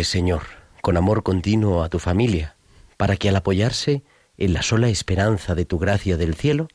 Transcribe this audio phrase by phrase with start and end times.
[0.00, 0.42] Señor,
[0.80, 2.56] con amor continuo a tu familia,
[2.96, 4.02] para que al apoyarse
[4.38, 6.68] en la sola esperanza de tu gracia del cielo,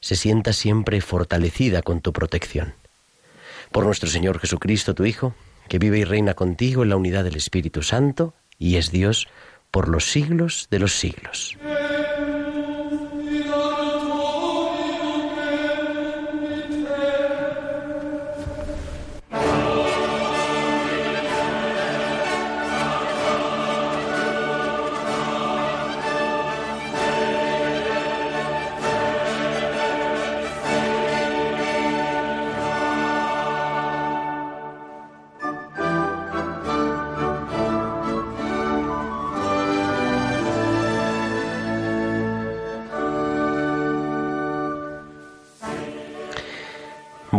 [0.00, 2.74] se sienta siempre fortalecida con tu protección.
[3.70, 5.34] Por nuestro Señor Jesucristo, tu Hijo,
[5.68, 9.28] que vive y reina contigo en la unidad del Espíritu Santo, y es Dios
[9.70, 11.58] por los siglos de los siglos.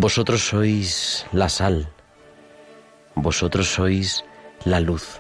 [0.02, 1.90] Vosotros sois la sal,
[3.16, 4.24] vosotros sois
[4.64, 5.20] la luz.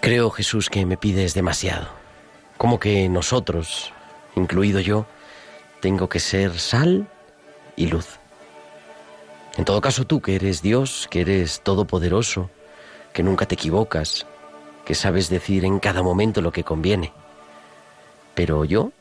[0.00, 1.88] Creo, Jesús, que me pides demasiado.
[2.56, 3.92] Como que nosotros,
[4.36, 5.04] incluido yo,
[5.80, 7.06] tengo que ser sal
[7.76, 8.18] y luz.
[9.58, 12.48] En todo caso, tú que eres Dios, que eres todopoderoso,
[13.12, 14.26] que nunca te equivocas,
[14.86, 17.12] que sabes decir en cada momento lo que conviene.
[18.34, 18.92] Pero yo,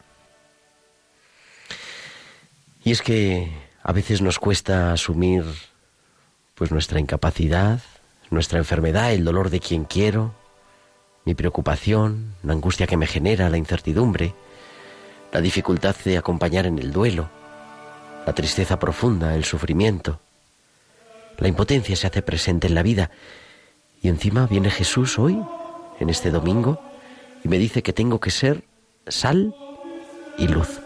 [2.83, 3.51] y es que
[3.83, 5.43] a veces nos cuesta asumir
[6.55, 7.79] pues nuestra incapacidad,
[8.29, 10.33] nuestra enfermedad, el dolor de quien quiero,
[11.25, 14.33] mi preocupación, la angustia que me genera, la incertidumbre,
[15.31, 17.29] la dificultad de acompañar en el duelo,
[18.25, 20.19] la tristeza profunda, el sufrimiento.
[21.37, 23.11] La impotencia se hace presente en la vida
[24.01, 25.39] y encima viene Jesús hoy,
[25.99, 26.81] en este domingo,
[27.43, 28.63] y me dice que tengo que ser
[29.07, 29.55] sal
[30.37, 30.81] y luz.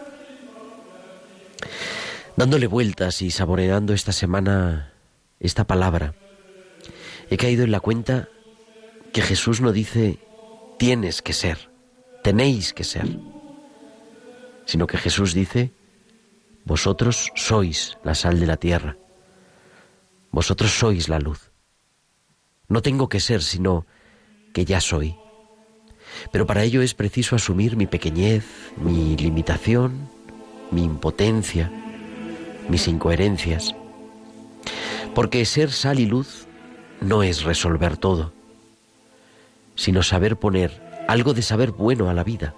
[2.36, 4.92] Dándole vueltas y saboreando esta semana
[5.40, 6.14] esta palabra,
[7.30, 8.28] he caído en la cuenta
[9.12, 10.18] que Jesús no dice
[10.78, 11.70] tienes que ser,
[12.22, 13.08] tenéis que ser,
[14.66, 15.72] sino que Jesús dice
[16.66, 18.96] vosotros sois la sal de la tierra,
[20.32, 21.52] vosotros sois la luz.
[22.68, 23.86] No tengo que ser, sino
[24.52, 25.16] que ya soy.
[26.32, 28.44] Pero para ello es preciso asumir mi pequeñez,
[28.76, 30.10] mi limitación,
[30.70, 31.70] mi impotencia,
[32.68, 33.74] mis incoherencias.
[35.14, 36.46] Porque ser sal y luz
[37.00, 38.32] no es resolver todo,
[39.74, 42.54] sino saber poner algo de saber bueno a la vida.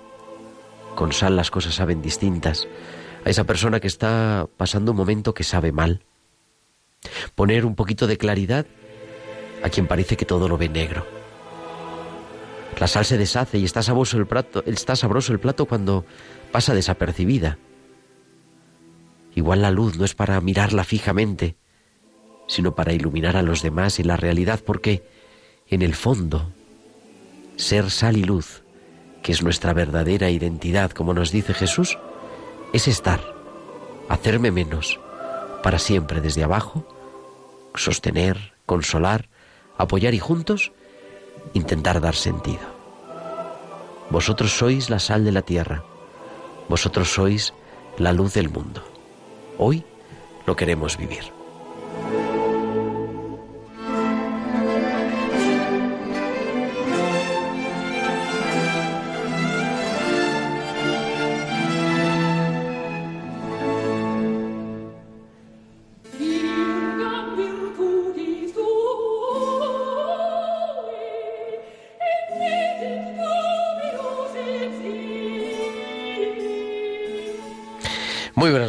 [0.94, 2.66] Con sal las cosas saben distintas
[3.24, 6.02] a esa persona que está pasando un momento que sabe mal.
[7.34, 8.66] Poner un poquito de claridad
[9.62, 11.06] a quien parece que todo lo ve negro.
[12.78, 16.04] La sal se deshace y está sabroso el plato, está sabroso el plato cuando
[16.52, 17.58] pasa desapercibida.
[19.38, 21.54] Igual la luz no es para mirarla fijamente,
[22.48, 25.04] sino para iluminar a los demás y la realidad, porque
[25.68, 26.50] en el fondo,
[27.54, 28.64] ser sal y luz,
[29.22, 32.00] que es nuestra verdadera identidad, como nos dice Jesús,
[32.72, 33.20] es estar,
[34.08, 34.98] hacerme menos,
[35.62, 36.84] para siempre desde abajo,
[37.76, 39.28] sostener, consolar,
[39.76, 40.72] apoyar y juntos
[41.54, 42.66] intentar dar sentido.
[44.10, 45.84] Vosotros sois la sal de la tierra,
[46.68, 47.54] vosotros sois
[47.98, 48.87] la luz del mundo.
[49.58, 49.82] Hoy
[50.46, 51.37] lo queremos vivir.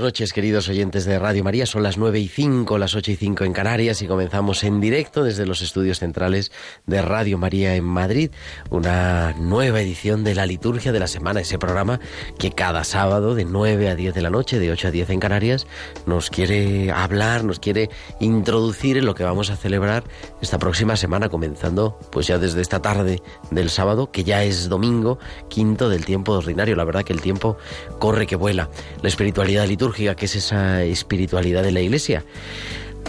[0.10, 1.68] Noches, queridos oyentes de Radio María.
[1.68, 5.24] Son las nueve y cinco, las ocho y cinco en Canarias y comenzamos en directo
[5.24, 6.52] desde los estudios centrales
[6.88, 8.32] de Radio María en Madrid
[8.72, 12.00] una nueva edición de la liturgia de la semana, ese programa
[12.40, 15.20] que cada sábado de 9 a 10 de la noche, de 8 a 10 en
[15.20, 15.68] Canarias,
[16.08, 20.06] nos quiere hablar, nos quiere introducir en lo que vamos a celebrar
[20.42, 23.22] esta próxima semana, comenzando pues ya desde esta tarde
[23.52, 25.20] del sábado, que ya es domingo,
[25.50, 26.76] quinto del tiempo ordinario.
[26.76, 27.58] La verdad que el tiempo
[28.00, 28.72] corre que vuela.
[29.04, 32.24] La espiritualidad litúrgica, que es esa espiritualidad de la Iglesia.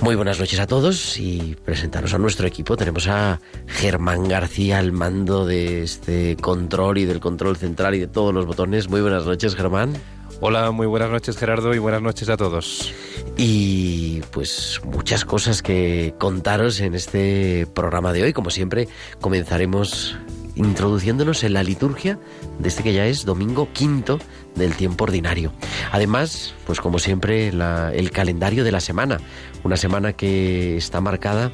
[0.03, 2.77] Muy buenas noches a todos y presentaros a nuestro equipo.
[2.77, 8.09] Tenemos a Germán García al mando de este control y del control central y de
[8.09, 8.89] todos los botones.
[8.89, 9.93] Muy buenas noches, Germán.
[10.41, 12.93] Hola, muy buenas noches Gerardo y buenas noches a todos.
[13.37, 18.33] Y pues muchas cosas que contaros en este programa de hoy.
[18.33, 18.89] Como siempre,
[19.21, 20.17] comenzaremos
[20.55, 22.19] introduciéndonos en la liturgia
[22.59, 24.19] de este que ya es domingo quinto
[24.55, 25.53] del tiempo ordinario.
[25.93, 29.19] Además, pues como siempre, el calendario de la semana,
[29.65, 31.53] una semana que está marcada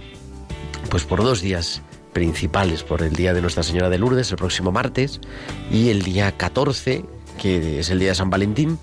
[0.91, 1.83] pues por dos días
[2.13, 5.21] principales, por el día de Nuestra Señora de Lourdes, el próximo martes,
[5.71, 7.05] y el día 14,
[7.39, 8.79] que es el día de San Valentín,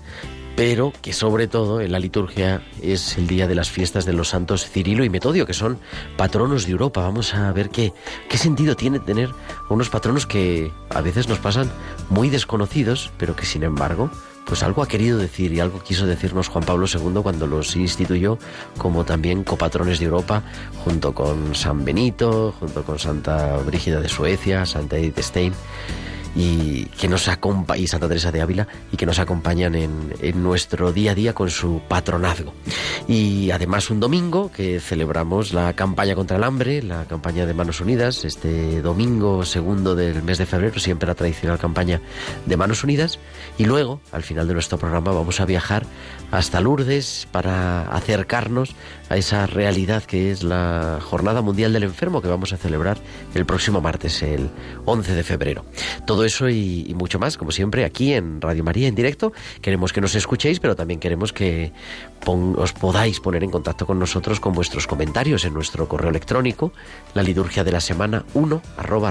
[0.56, 4.28] pero que sobre todo en la liturgia es el día de las fiestas de los
[4.28, 5.78] santos Cirilo y Metodio, que son
[6.16, 7.02] patronos de Europa.
[7.02, 7.92] Vamos a ver qué,
[8.28, 9.30] qué sentido tiene tener
[9.68, 11.70] unos patronos que a veces nos pasan
[12.08, 14.10] muy desconocidos, pero que sin embargo,
[14.46, 18.38] pues algo ha querido decir y algo quiso decirnos Juan Pablo II cuando los instituyó
[18.78, 20.42] como también copatrones de Europa,
[20.84, 25.52] junto con San Benito, junto con Santa Brígida de Suecia, Santa Edith Stein
[26.34, 30.42] y que nos acompaña, y Santa Teresa de Ávila, y que nos acompañan en, en,
[30.42, 32.52] nuestro día a día con su patronazgo.
[33.08, 37.80] Y además un domingo que celebramos la campaña contra el hambre, la campaña de Manos
[37.80, 42.00] Unidas, este domingo segundo del mes de febrero, siempre la tradicional campaña
[42.46, 43.18] de Manos Unidas,
[43.58, 45.84] y luego, al final de nuestro programa, vamos a viajar
[46.30, 48.74] hasta Lourdes para acercarnos
[49.08, 52.98] a esa realidad que es la Jornada Mundial del Enfermo que vamos a celebrar
[53.34, 54.50] el próximo martes, el
[54.84, 55.64] 11 de febrero.
[56.06, 59.32] Todo eso y, mucho más, como siempre, aquí en Radio María en directo.
[59.60, 61.72] Queremos que nos escuchéis, pero también queremos que
[62.26, 66.72] os podáis poner en contacto con nosotros con vuestros comentarios en nuestro correo electrónico,
[67.12, 69.10] la liturgia de la semana 1 arroba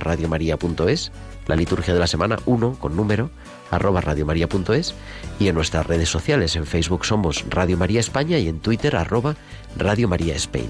[1.48, 3.30] la liturgia de la semana 1 con número
[3.74, 4.94] arroba radiomaria.es
[5.40, 6.56] y en nuestras redes sociales.
[6.56, 9.36] En Facebook somos Radio María España y en Twitter arroba
[9.76, 10.70] Radio María Spain.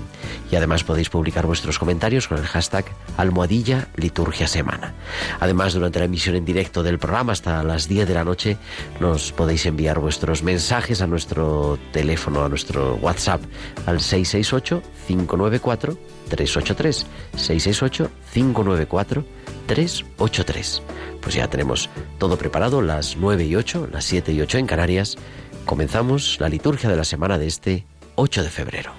[0.51, 2.85] Y además podéis publicar vuestros comentarios con el hashtag
[3.17, 4.93] almohadilla liturgia semana.
[5.39, 8.57] Además, durante la emisión en directo del programa hasta las 10 de la noche
[8.99, 13.41] nos podéis enviar vuestros mensajes a nuestro teléfono, a nuestro WhatsApp
[13.85, 15.97] al 668 594
[16.29, 17.05] 383
[17.35, 20.81] 668 594 383.
[21.21, 25.17] Pues ya tenemos todo preparado, las 9 y 8, las 7 y 8 en Canarias.
[25.65, 28.93] Comenzamos la liturgia de la semana de este 8 de febrero.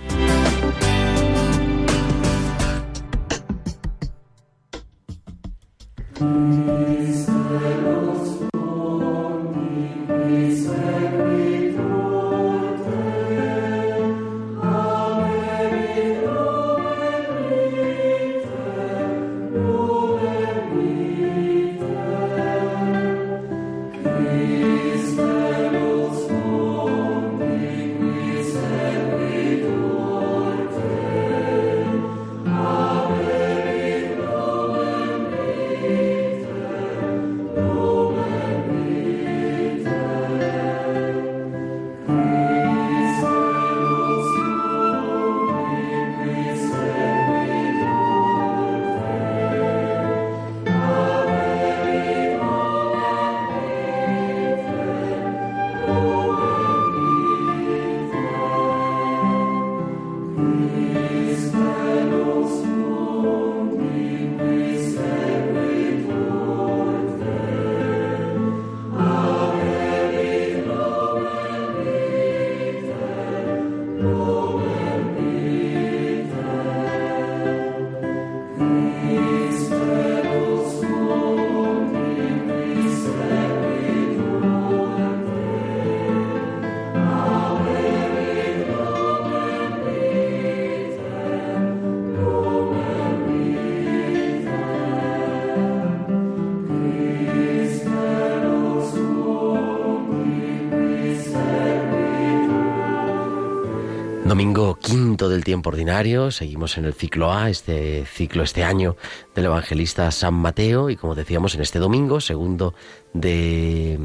[104.35, 108.97] Domingo quinto del tiempo ordinario, seguimos en el ciclo A, este ciclo este año
[109.33, 110.91] del evangelista San Mateo.
[110.91, 112.75] Y como decíamos en este domingo, segundo
[113.13, 113.97] de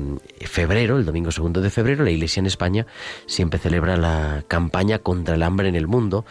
[0.41, 2.85] febrero, el domingo segundo de febrero, la Iglesia en España
[3.25, 6.25] siempre celebra la campaña contra el hambre en el mundo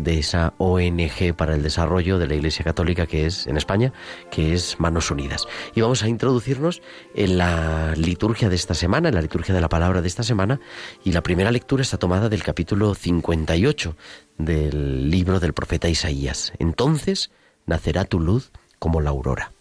[0.00, 3.92] de esa ONG para el desarrollo de la Iglesia Católica que es en España,
[4.30, 5.46] que es Manos Unidas.
[5.74, 6.82] Y vamos a introducirnos
[7.14, 10.60] en la liturgia de esta semana, en la liturgia de la palabra de esta semana,
[11.04, 13.96] y la primera lectura está tomada del capítulo 58
[14.38, 16.52] del libro del profeta Isaías.
[16.58, 17.30] Entonces
[17.66, 19.52] nacerá tu luz como la aurora.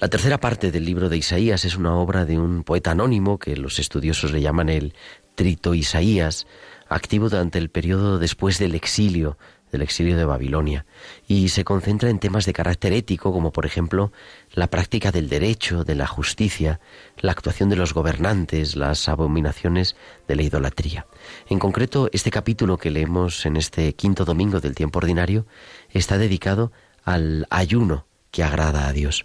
[0.00, 3.56] La tercera parte del libro de Isaías es una obra de un poeta anónimo que
[3.56, 4.94] los estudiosos le llaman el
[5.34, 6.46] Trito Isaías,
[6.88, 9.38] activo durante el periodo después del exilio,
[9.72, 10.86] del exilio de Babilonia,
[11.26, 14.12] y se concentra en temas de carácter ético, como por ejemplo
[14.52, 16.80] la práctica del derecho, de la justicia,
[17.18, 19.96] la actuación de los gobernantes, las abominaciones
[20.28, 21.06] de la idolatría.
[21.48, 25.46] En concreto, este capítulo que leemos en este quinto domingo del tiempo ordinario
[25.90, 26.72] está dedicado
[27.04, 29.24] al ayuno que agrada a Dios.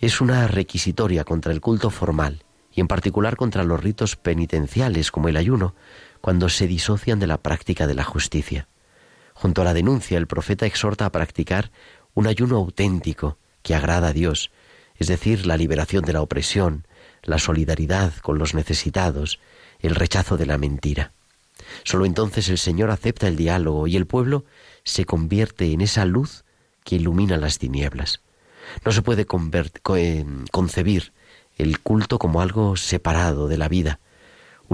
[0.00, 5.28] Es una requisitoria contra el culto formal y en particular contra los ritos penitenciales como
[5.28, 5.74] el ayuno,
[6.24, 8.66] cuando se disocian de la práctica de la justicia.
[9.34, 11.70] Junto a la denuncia, el profeta exhorta a practicar
[12.14, 14.50] un ayuno auténtico que agrada a Dios,
[14.96, 16.86] es decir, la liberación de la opresión,
[17.24, 19.38] la solidaridad con los necesitados,
[19.80, 21.12] el rechazo de la mentira.
[21.82, 24.46] Solo entonces el Señor acepta el diálogo y el pueblo
[24.82, 26.46] se convierte en esa luz
[26.84, 28.22] que ilumina las tinieblas.
[28.82, 29.26] No se puede
[29.96, 31.12] eh, concebir
[31.58, 34.00] el culto como algo separado de la vida,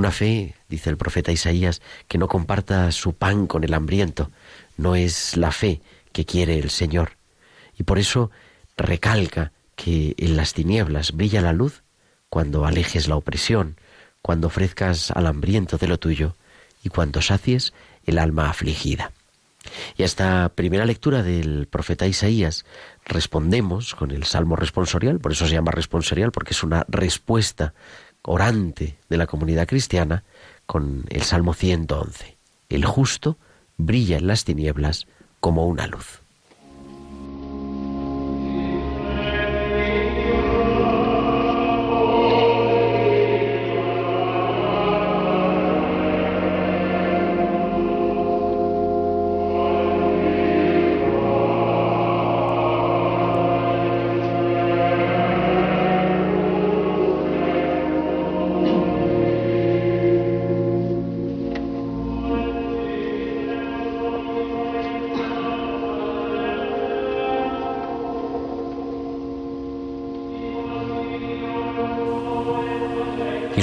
[0.01, 4.31] una fe, dice el profeta Isaías, que no comparta su pan con el hambriento,
[4.79, 7.13] no es la fe que quiere el Señor.
[7.79, 8.31] Y por eso
[8.79, 11.83] recalca que en las tinieblas brilla la luz
[12.31, 13.77] cuando alejes la opresión,
[14.23, 16.35] cuando ofrezcas al hambriento de lo tuyo
[16.83, 17.75] y cuando sacies
[18.07, 19.13] el alma afligida.
[19.99, 22.65] Y a esta primera lectura del profeta Isaías
[23.05, 27.75] respondemos con el salmo responsorial, por eso se llama responsorial, porque es una respuesta
[28.23, 30.25] orante de la comunidad cristiana
[30.67, 32.37] con el Salmo 111.
[32.69, 33.39] El justo
[33.77, 35.07] brilla en las tinieblas
[35.41, 36.20] como una luz.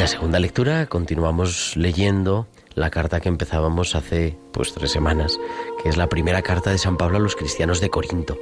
[0.06, 5.40] Segunda lectura continuamos leyendo la carta que empezábamos hace pues tres semanas,
[5.82, 8.38] que es la primera carta de San Pablo a los cristianos de Corinto.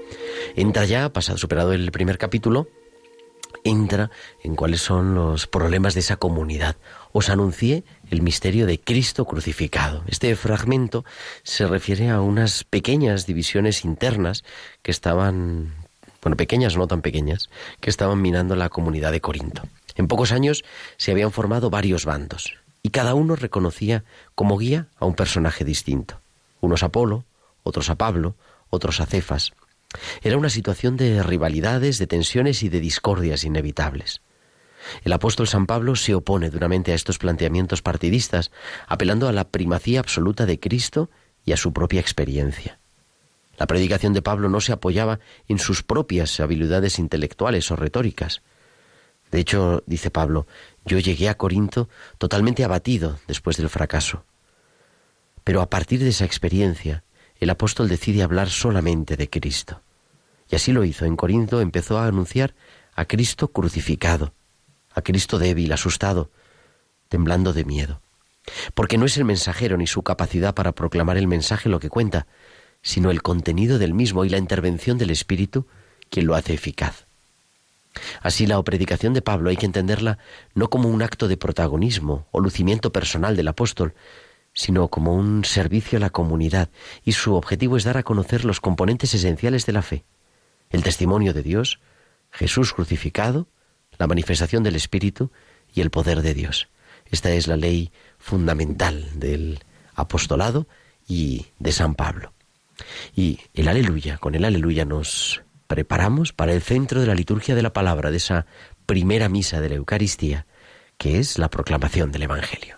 [0.56, 2.68] Entra ya, pasado superado el primer capítulo,
[3.64, 4.12] entra
[4.44, 6.76] en cuáles son los problemas de esa comunidad.
[7.14, 10.04] Os anuncié el misterio de Cristo crucificado.
[10.08, 11.06] Este fragmento
[11.44, 14.44] se refiere a unas pequeñas divisiones internas
[14.84, 15.74] que estaban,
[16.22, 19.64] bueno, pequeñas, no tan pequeñas, que estaban minando la comunidad de Corinto.
[19.96, 20.64] En pocos años
[20.98, 24.04] se habían formado varios bandos, y cada uno reconocía
[24.36, 26.20] como guía a un personaje distinto.
[26.62, 27.26] Unos a Apolo,
[27.64, 28.36] otros a Pablo,
[28.70, 29.54] otros a Cefas.
[30.22, 34.22] Era una situación de rivalidades, de tensiones y de discordias inevitables.
[35.04, 38.52] El apóstol San Pablo se opone duramente a estos planteamientos partidistas,
[38.88, 41.10] apelando a la primacía absoluta de Cristo
[41.44, 42.80] y a su propia experiencia.
[43.58, 48.42] La predicación de Pablo no se apoyaba en sus propias habilidades intelectuales o retóricas,
[49.32, 50.48] de hecho, dice Pablo,
[50.86, 54.24] yo llegué a Corinto totalmente abatido después del fracaso.
[55.44, 57.04] Pero a partir de esa experiencia,
[57.40, 59.82] el apóstol decide hablar solamente de Cristo.
[60.50, 61.06] Y así lo hizo.
[61.06, 62.56] En Corinto empezó a anunciar
[62.96, 64.34] a Cristo crucificado,
[64.94, 66.32] a Cristo débil, asustado,
[67.10, 68.02] temblando de miedo.
[68.74, 72.28] Porque no es el mensajero ni su capacidad para proclamar el mensaje lo que cuenta,
[72.82, 75.68] sino el contenido del mismo y la intervención del Espíritu
[76.10, 77.05] quien lo hace eficaz.
[78.22, 80.18] Así la predicación de Pablo hay que entenderla
[80.54, 83.94] no como un acto de protagonismo o lucimiento personal del apóstol,
[84.54, 86.70] sino como un servicio a la comunidad,
[87.04, 90.06] y su objetivo es dar a conocer los componentes esenciales de la fe,
[90.70, 91.80] el testimonio de Dios,
[92.32, 93.48] Jesús crucificado,
[93.98, 95.32] la manifestación del Espíritu
[95.74, 96.70] y el poder de Dios.
[97.12, 99.60] Esta es la ley fundamental del
[99.94, 100.68] apostolado
[101.08, 102.34] y de San Pablo.
[103.16, 107.62] Y el aleluya, con el aleluya nos preparamos para el centro de la liturgia de
[107.62, 108.46] la palabra, de esa
[108.86, 110.46] primera misa de la Eucaristía,
[110.98, 112.78] que es la proclamación del Evangelio.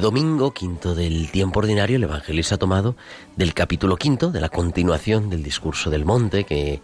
[0.00, 2.96] Domingo, quinto del tiempo ordinario, el evangelista ha tomado
[3.36, 6.80] del capítulo quinto, de la continuación del discurso del monte, que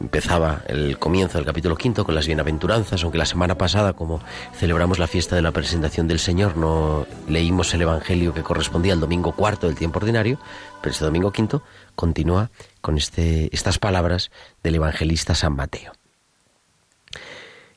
[0.00, 4.20] empezaba el comienzo del capítulo quinto con las bienaventuranzas, aunque la semana pasada, como
[4.54, 9.00] celebramos la fiesta de la presentación del Señor, no leímos el evangelio que correspondía al
[9.00, 10.38] domingo cuarto del tiempo ordinario,
[10.80, 11.62] pero este domingo quinto
[11.94, 12.50] continúa
[12.80, 14.30] con este, estas palabras
[14.62, 15.92] del evangelista San Mateo.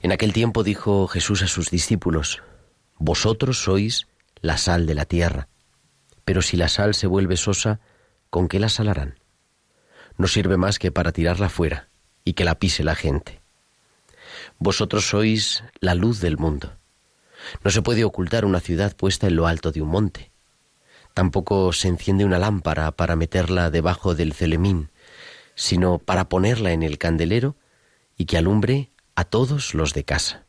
[0.02, 2.42] En aquel tiempo dijo Jesús a sus discípulos,
[2.98, 4.08] Vosotros sois
[4.46, 5.48] la sal de la tierra.
[6.24, 7.80] Pero si la sal se vuelve sosa,
[8.30, 9.20] ¿con qué la salarán?
[10.18, 11.90] No sirve más que para tirarla fuera
[12.24, 13.42] y que la pise la gente.
[14.58, 16.78] Vosotros sois la luz del mundo.
[17.64, 20.32] No se puede ocultar una ciudad puesta en lo alto de un monte.
[21.14, 24.90] Tampoco se enciende una lámpara para meterla debajo del celemín,
[25.56, 27.56] sino para ponerla en el candelero
[28.18, 30.46] y que alumbre a todos los de casa.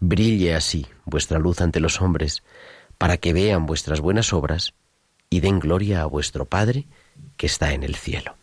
[0.00, 2.42] Brille así vuestra luz ante los hombres,
[2.98, 4.74] para que vean vuestras buenas obras
[5.30, 6.86] y den gloria a vuestro Padre
[7.36, 8.34] que está en el cielo.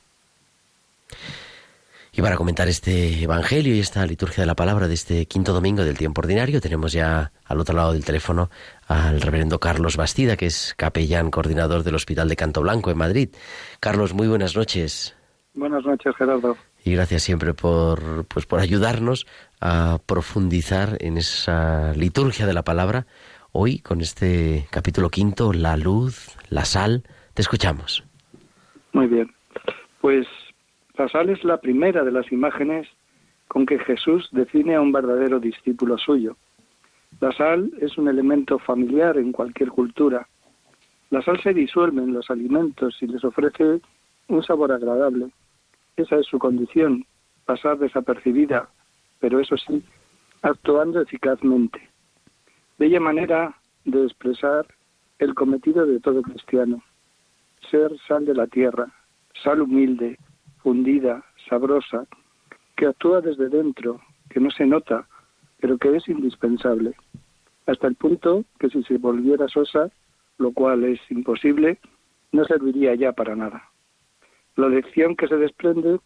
[2.18, 5.84] Y para comentar este Evangelio y esta liturgia de la palabra de este quinto domingo
[5.84, 8.50] del tiempo ordinario, tenemos ya al otro lado del teléfono
[8.88, 13.30] al reverendo Carlos Bastida, que es capellán coordinador del Hospital de Canto Blanco en Madrid.
[13.82, 15.14] Carlos, muy buenas noches.
[15.56, 16.56] Buenas noches, Gerardo.
[16.86, 19.28] Y gracias siempre por, pues, por ayudarnos
[19.60, 23.08] a profundizar en esa liturgia de la palabra
[23.58, 27.04] hoy con este capítulo quinto, la luz, la sal.
[27.34, 28.04] Te escuchamos.
[28.92, 29.32] Muy bien.
[30.02, 30.28] Pues
[30.98, 32.86] la sal es la primera de las imágenes
[33.48, 36.36] con que Jesús define a un verdadero discípulo suyo.
[37.22, 40.28] La sal es un elemento familiar en cualquier cultura.
[41.10, 43.80] La sal se disuelve en los alimentos y les ofrece
[44.28, 45.30] un sabor agradable.
[45.96, 47.06] Esa es su condición,
[47.46, 48.68] pasar desapercibida,
[49.22, 49.82] pero eso sí,
[50.42, 51.95] actuando eficazmente
[52.78, 54.66] bella manera de expresar
[55.20, 56.84] el cometido de todo cristiano,
[57.70, 58.92] ser sal de la tierra,
[59.44, 60.18] sal humilde,
[60.58, 62.06] fundida, sabrosa,
[62.76, 65.08] que actúa desde dentro, que no se nota,
[65.60, 66.94] pero que es indispensable,
[67.66, 69.90] hasta el punto que si se volviera sosa,
[70.38, 71.80] lo cual es imposible,
[72.32, 73.70] no serviría ya para nada.
[74.56, 76.00] La lección que se desprende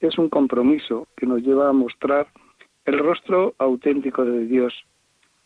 [0.00, 2.28] es un compromiso que nos lleva a mostrar
[2.84, 4.74] el rostro auténtico de Dios,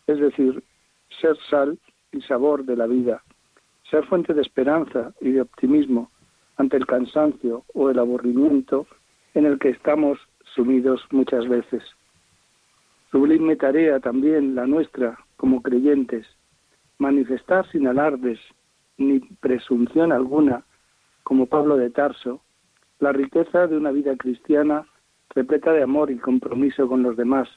[0.07, 0.63] es decir,
[1.21, 1.79] ser sal
[2.13, 3.23] y sabor de la vida,
[3.91, 6.11] ser fuente de esperanza y de optimismo
[6.57, 8.87] ante el cansancio o el aburrimiento
[9.35, 10.19] en el que estamos
[10.55, 11.83] sumidos muchas veces.
[13.11, 16.27] Sublime tarea también la nuestra como creyentes,
[16.99, 18.39] manifestar sin alardes
[18.97, 20.65] ni presunción alguna,
[21.23, 22.43] como Pablo de Tarso,
[23.01, 24.87] la riqueza de una vida cristiana
[25.31, 27.49] repleta de amor y compromiso con los demás,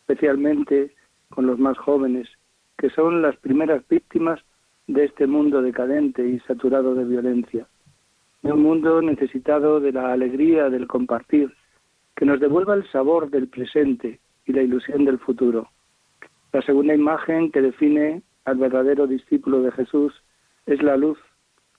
[0.00, 0.94] especialmente
[1.30, 2.28] con los más jóvenes,
[2.76, 4.40] que son las primeras víctimas
[4.86, 7.66] de este mundo decadente y saturado de violencia,
[8.42, 11.54] de un mundo necesitado de la alegría del compartir,
[12.16, 15.68] que nos devuelva el sabor del presente y la ilusión del futuro.
[16.52, 20.14] La segunda imagen que define al verdadero discípulo de Jesús
[20.66, 21.18] es la luz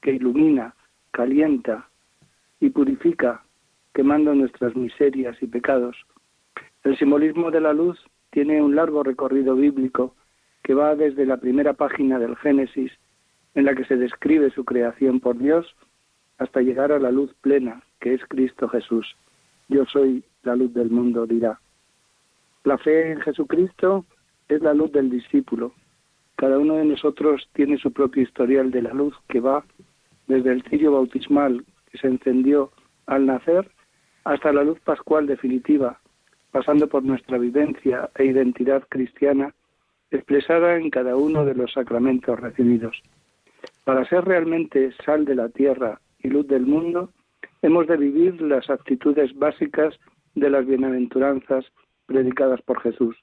[0.01, 0.75] que ilumina,
[1.11, 1.89] calienta
[2.59, 3.43] y purifica,
[3.93, 5.97] quemando nuestras miserias y pecados.
[6.83, 7.99] El simbolismo de la luz
[8.31, 10.15] tiene un largo recorrido bíblico
[10.63, 12.91] que va desde la primera página del Génesis,
[13.55, 15.75] en la que se describe su creación por Dios,
[16.37, 19.15] hasta llegar a la luz plena, que es Cristo Jesús.
[19.67, 21.59] Yo soy la luz del mundo, dirá.
[22.63, 24.05] La fe en Jesucristo
[24.47, 25.73] es la luz del discípulo.
[26.35, 29.65] Cada uno de nosotros tiene su propio historial de la luz que va
[30.27, 32.71] desde el cirio bautismal que se encendió
[33.07, 33.69] al nacer
[34.23, 35.98] hasta la luz pascual definitiva,
[36.51, 39.53] pasando por nuestra vivencia e identidad cristiana,
[40.11, 43.01] expresada en cada uno de los sacramentos recibidos.
[43.83, 47.11] Para ser realmente sal de la tierra y luz del mundo,
[47.61, 49.99] hemos de vivir las actitudes básicas
[50.35, 51.65] de las bienaventuranzas
[52.05, 53.15] predicadas por Jesús.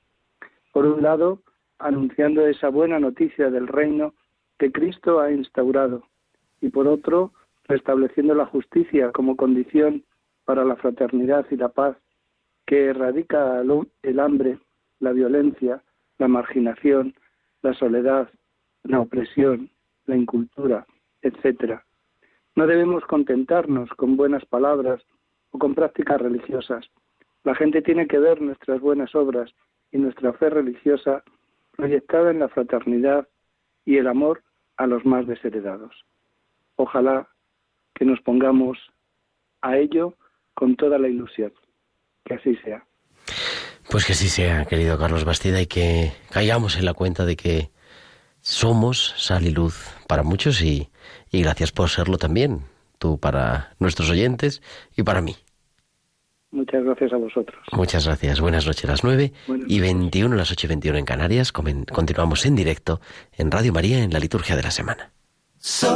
[0.73, 1.41] Por un lado,
[1.79, 4.15] anunciando esa buena noticia del reino
[4.59, 6.05] que Cristo ha instaurado,
[6.61, 7.33] y por otro,
[7.65, 10.05] restableciendo la justicia como condición
[10.45, 11.97] para la fraternidad y la paz,
[12.67, 13.63] que erradica
[14.03, 14.59] el hambre,
[14.99, 15.83] la violencia,
[16.19, 17.15] la marginación,
[17.63, 18.29] la soledad,
[18.83, 19.71] la opresión,
[20.07, 20.87] la incultura,
[21.23, 21.81] etc.
[22.55, 25.03] No debemos contentarnos con buenas palabras
[25.51, 26.87] o con prácticas religiosas.
[27.45, 29.53] La gente tiene que ver nuestras buenas obras
[29.93, 31.23] y nuestra fe religiosa
[31.77, 33.29] proyectada en la fraternidad
[33.85, 34.43] y el amor
[34.77, 36.05] a los más desheredados.
[36.77, 37.29] Ojalá
[37.95, 38.79] que nos pongamos
[39.63, 40.15] a ello
[40.55, 41.53] con toda la ilusión.
[42.27, 42.85] Que así sea.
[43.89, 47.71] Pues que así sea, querido Carlos Bastida, y que caigamos en la cuenta de que
[48.41, 50.91] somos sal y luz para muchos y,
[51.31, 52.63] y gracias por serlo también,
[52.99, 54.61] tú para nuestros oyentes
[54.97, 55.37] y para mí.
[56.51, 57.61] Muchas gracias a vosotros.
[57.73, 58.41] Muchas gracias.
[58.41, 58.85] Buenas noches.
[58.89, 59.33] Las 9
[59.67, 61.53] y 21, las 8 y 21 en Canarias.
[61.53, 63.01] Continuamos en directo
[63.37, 65.13] en Radio María en la liturgia de la semana.
[65.59, 65.87] sois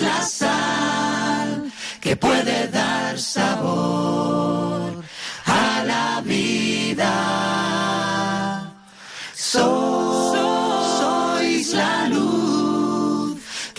[0.00, 4.11] la sal que puede dar sabor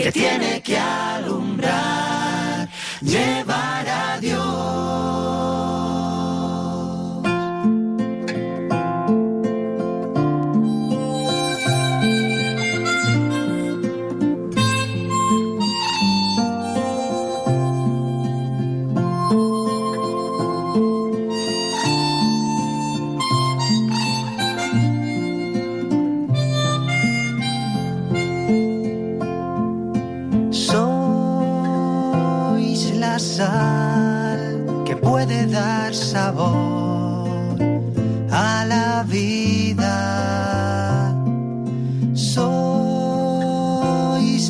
[0.04, 2.68] que tiene que alumbrar,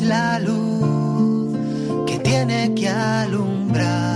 [0.04, 1.56] la luz
[2.06, 4.14] que tiene que alumbrar.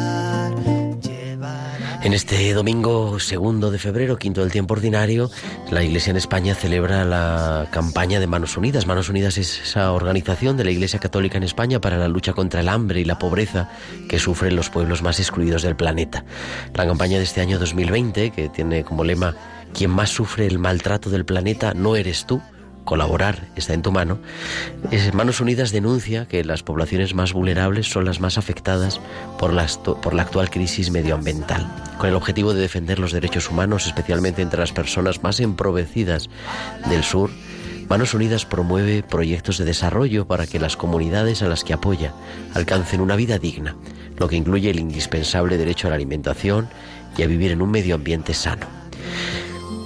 [2.01, 5.31] En este domingo segundo de febrero, quinto del tiempo ordinario,
[5.71, 8.87] la Iglesia en España celebra la campaña de Manos Unidas.
[8.87, 12.61] Manos Unidas es esa organización de la Iglesia Católica en España para la lucha contra
[12.61, 13.69] el hambre y la pobreza
[14.09, 16.25] que sufren los pueblos más excluidos del planeta.
[16.75, 19.35] La campaña de este año 2020, que tiene como lema
[19.75, 22.41] Quien más sufre el maltrato del planeta no eres tú,
[22.89, 24.19] colaborar está en tu mano,
[24.91, 28.99] es- Manos Unidas denuncia que las poblaciones más vulnerables son las más afectadas
[29.39, 29.65] por la,
[30.23, 35.23] actual crisis medioambiental, con el objetivo de defender los derechos humanos, especialmente entre las personas
[35.23, 36.31] más empobrecidas
[36.89, 37.31] del sur.
[37.91, 42.15] Manos Unidas promueve proyectos de desarrollo para que las comunidades a las que apoya
[42.55, 43.77] alcancen una vida digna,
[44.17, 46.69] lo que incluye el indispensable derecho a la alimentación
[47.19, 48.67] y a vivir en un medio ambiente sano.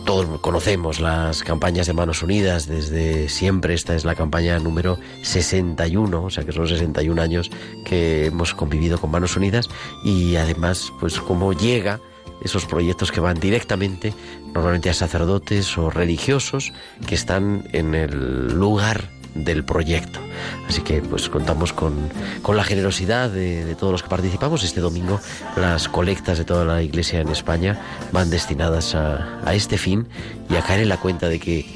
[0.05, 3.75] Todos conocemos las campañas de Manos Unidas desde siempre.
[3.75, 7.51] Esta es la campaña número 61, o sea que son 61 años
[7.85, 9.69] que hemos convivido con Manos Unidas
[10.05, 12.01] y además, pues cómo llega
[12.43, 14.13] esos proyectos que van directamente
[14.53, 16.73] normalmente a sacerdotes o religiosos
[17.07, 20.21] que están en el lugar del proyecto.
[20.69, 21.95] Así que pues contamos con,
[22.43, 24.65] con la generosidad de, todos los que participamos.
[24.65, 25.21] Este domingo
[25.57, 27.81] las colectas de toda la iglesia en España
[28.13, 30.09] van destinadas a, a este fin
[30.49, 31.67] y a caer en la cuenta de que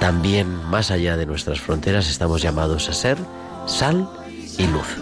[0.00, 3.16] también más allá de nuestras fronteras estamos llamados a ser
[3.66, 4.08] sal
[4.58, 4.96] y luz.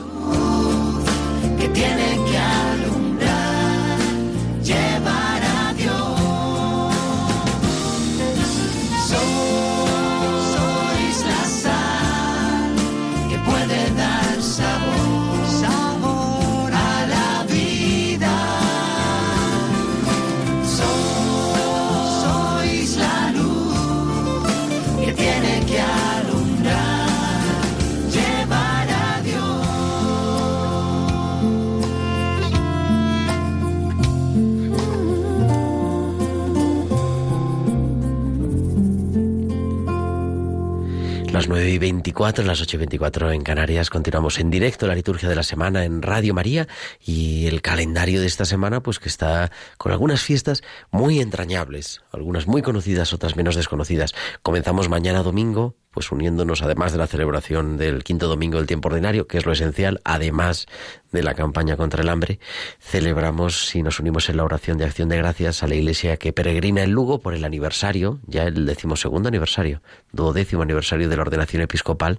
[42.05, 43.88] 24, las 8 y 24 en Canarias.
[43.88, 46.69] Continuamos en directo la liturgia de la semana en Radio María
[47.01, 52.47] y el calendario de esta semana, pues que está con algunas fiestas muy entrañables, algunas
[52.47, 54.14] muy conocidas, otras menos desconocidas.
[54.43, 59.28] Comenzamos mañana domingo, pues uniéndonos además de la celebración del quinto domingo del tiempo ordinario,
[59.28, 60.66] que es lo esencial, además
[61.12, 62.40] de la campaña contra el hambre,
[62.80, 66.33] celebramos y nos unimos en la oración de acción de gracias a la iglesia que
[66.33, 69.80] peregrina en Lugo por el aniversario, ya el decimosegundo aniversario,
[70.12, 72.18] duodécimo aniversario de la ordenación episcopal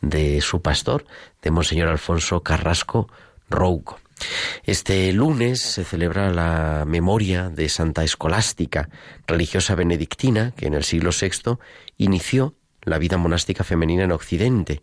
[0.00, 1.04] de su pastor,
[1.42, 3.08] de Monseñor Alfonso Carrasco
[3.50, 3.98] Rouco.
[4.64, 8.88] Este lunes se celebra la memoria de Santa Escolástica,
[9.26, 11.58] religiosa benedictina que en el siglo VI
[11.98, 12.54] inició
[12.86, 14.80] la vida monástica femenina en Occidente,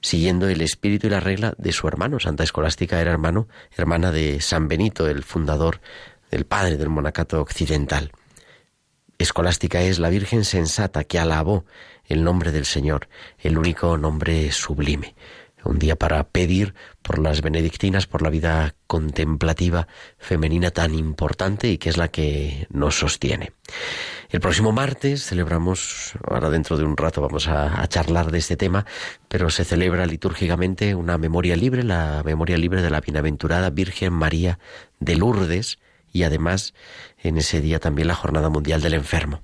[0.00, 2.18] siguiendo el espíritu y la regla de su hermano.
[2.20, 5.80] Santa Escolástica era hermano, hermana de San Benito, el fundador,
[6.30, 8.12] el padre del monacato occidental.
[9.18, 11.66] Escolástica es la Virgen sensata que alabó
[12.06, 15.14] el nombre del Señor, el único nombre sublime.
[15.64, 19.86] Un día para pedir por las benedictinas, por la vida contemplativa
[20.18, 23.52] femenina tan importante y que es la que nos sostiene.
[24.32, 28.86] El próximo martes celebramos, ahora dentro de un rato vamos a, charlar de este tema,
[29.28, 34.58] pero se celebra litúrgicamente una memoria libre, la memoria libre de la bienaventurada Virgen María
[35.00, 35.78] de Lourdes
[36.14, 36.72] y además
[37.18, 39.42] en ese día también la Jornada Mundial del Enfermo.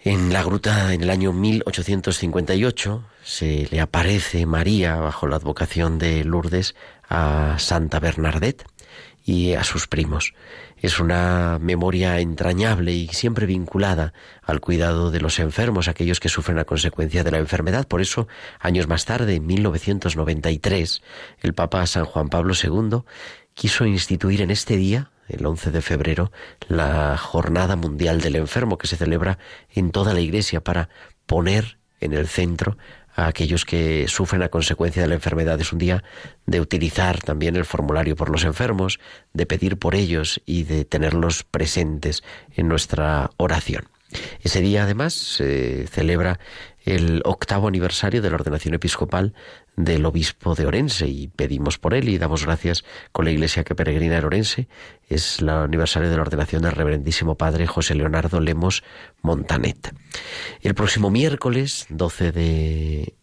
[0.00, 6.24] En la gruta, en el año 1858, se le aparece María, bajo la advocación de
[6.24, 6.74] Lourdes,
[7.08, 8.66] a Santa Bernadette
[9.24, 10.34] y a sus primos.
[10.76, 16.58] Es una memoria entrañable y siempre vinculada al cuidado de los enfermos, aquellos que sufren
[16.58, 17.88] a consecuencia de la enfermedad.
[17.88, 18.28] Por eso,
[18.60, 21.02] años más tarde, en 1993,
[21.40, 23.02] el Papa San Juan Pablo II
[23.54, 26.32] quiso instituir en este día, el 11 de febrero,
[26.68, 29.38] la Jornada Mundial del Enfermo, que se celebra
[29.70, 30.90] en toda la Iglesia para
[31.24, 32.76] poner en el centro
[33.14, 35.60] a aquellos que sufren a consecuencia de la enfermedad.
[35.60, 36.02] Es un día
[36.46, 39.00] de utilizar también el formulario por los enfermos,
[39.32, 42.22] de pedir por ellos y de tenerlos presentes
[42.54, 43.84] en nuestra oración.
[44.42, 46.38] Ese día además se celebra
[46.84, 49.34] el octavo aniversario de la ordenación episcopal
[49.76, 53.74] del obispo de Orense y pedimos por él y damos gracias con la iglesia que
[53.74, 54.68] peregrina en Orense.
[55.08, 58.82] Es el aniversario de la ordenación del reverendísimo padre José Leonardo Lemos
[59.22, 59.94] Montanet.
[60.60, 63.14] El próximo miércoles, 12 de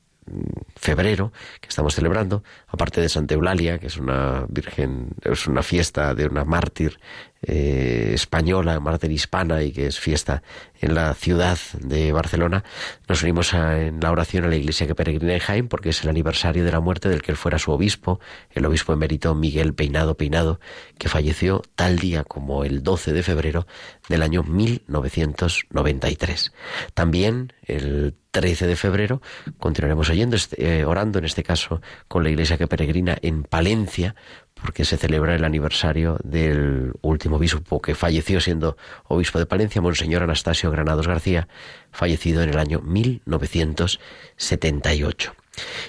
[0.75, 6.13] febrero que estamos celebrando, aparte de Santa Eulalia, que es una virgen, es una fiesta
[6.13, 6.99] de una mártir
[7.43, 10.43] eh, española, mártir hispana y que es fiesta
[10.79, 12.63] en la ciudad de Barcelona,
[13.07, 16.09] nos unimos en la oración a la iglesia que peregrina en Jaén porque es el
[16.09, 18.19] aniversario de la muerte del que él fuera su obispo,
[18.51, 20.59] el obispo emérito Miguel Peinado Peinado,
[20.99, 23.65] que falleció tal día como el 12 de febrero
[24.11, 26.51] del año 1993.
[26.93, 29.21] También el 13 de febrero
[29.57, 34.15] continuaremos oyendo, este, eh, orando en este caso con la iglesia que peregrina en Palencia,
[34.53, 40.21] porque se celebra el aniversario del último obispo que falleció siendo obispo de Palencia, Monseñor
[40.23, 41.47] Anastasio Granados García,
[41.91, 45.33] fallecido en el año 1978.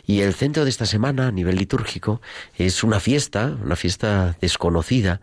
[0.07, 2.21] Y el centro de esta semana a nivel litúrgico
[2.57, 5.21] es una fiesta, una fiesta desconocida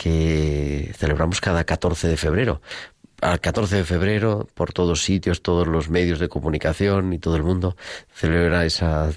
[0.00, 2.62] que celebramos cada 14 de febrero.
[3.20, 7.42] Al 14 de febrero, por todos sitios, todos los medios de comunicación y todo el
[7.42, 7.76] mundo
[8.14, 9.12] celebra esa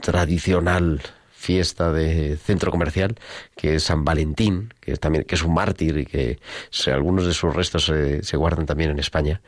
[0.00, 3.16] tradicional fiesta de centro comercial
[3.56, 6.38] que es San Valentín, que es también que es un mártir y que
[6.86, 9.40] algunos de sus restos se, se guardan también en España,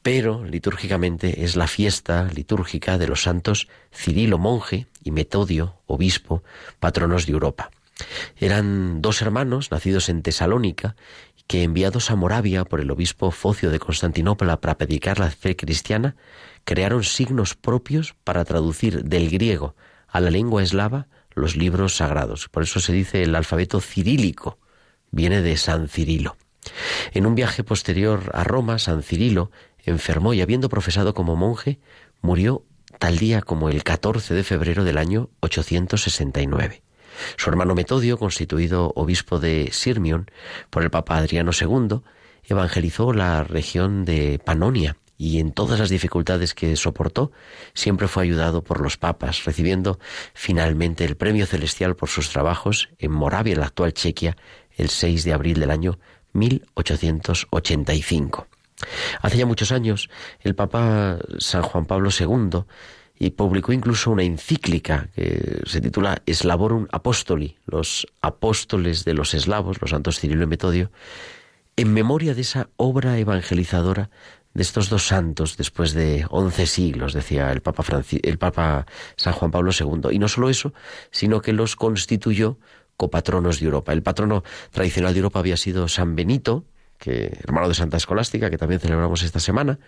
[0.00, 6.44] pero litúrgicamente es la fiesta litúrgica de los santos Cirilo monje y Metodio obispo,
[6.78, 7.70] patronos de Europa.
[8.36, 10.96] Eran dos hermanos nacidos en Tesalónica
[11.46, 16.16] que enviados a Moravia por el obispo Focio de Constantinopla para predicar la fe cristiana,
[16.64, 19.76] crearon signos propios para traducir del griego
[20.08, 22.48] a la lengua eslava los libros sagrados.
[22.48, 24.58] Por eso se dice el alfabeto cirílico,
[25.10, 26.36] viene de San Cirilo.
[27.12, 29.50] En un viaje posterior a Roma, San Cirilo
[29.84, 31.78] enfermó y habiendo profesado como monje,
[32.22, 32.64] murió
[32.98, 36.82] tal día como el 14 de febrero del año 869.
[37.36, 40.30] Su hermano Metodio, constituido obispo de Sirmion
[40.70, 42.00] por el Papa Adriano II,
[42.44, 47.32] evangelizó la región de Panonia y en todas las dificultades que soportó,
[47.74, 49.98] siempre fue ayudado por los papas, recibiendo
[50.34, 54.36] finalmente el premio celestial por sus trabajos en Moravia, en la actual Chequia,
[54.76, 55.98] el 6 de abril del año
[56.34, 58.46] 1885.
[59.22, 62.64] Hace ya muchos años, el Papa San Juan Pablo II
[63.18, 69.80] y publicó incluso una encíclica que se titula Eslavorum Apostoli, los apóstoles de los eslavos,
[69.80, 70.90] los santos Cirilo y Metodio,
[71.76, 74.10] en memoria de esa obra evangelizadora
[74.54, 77.84] de estos dos santos después de once siglos, decía el Papa,
[78.22, 80.10] el Papa San Juan Pablo II.
[80.10, 80.72] Y no solo eso,
[81.10, 82.58] sino que los constituyó
[82.96, 83.92] copatronos de Europa.
[83.92, 86.64] El patrono tradicional de Europa había sido San Benito,
[86.98, 89.78] que hermano de Santa Escolástica, que también celebramos esta semana,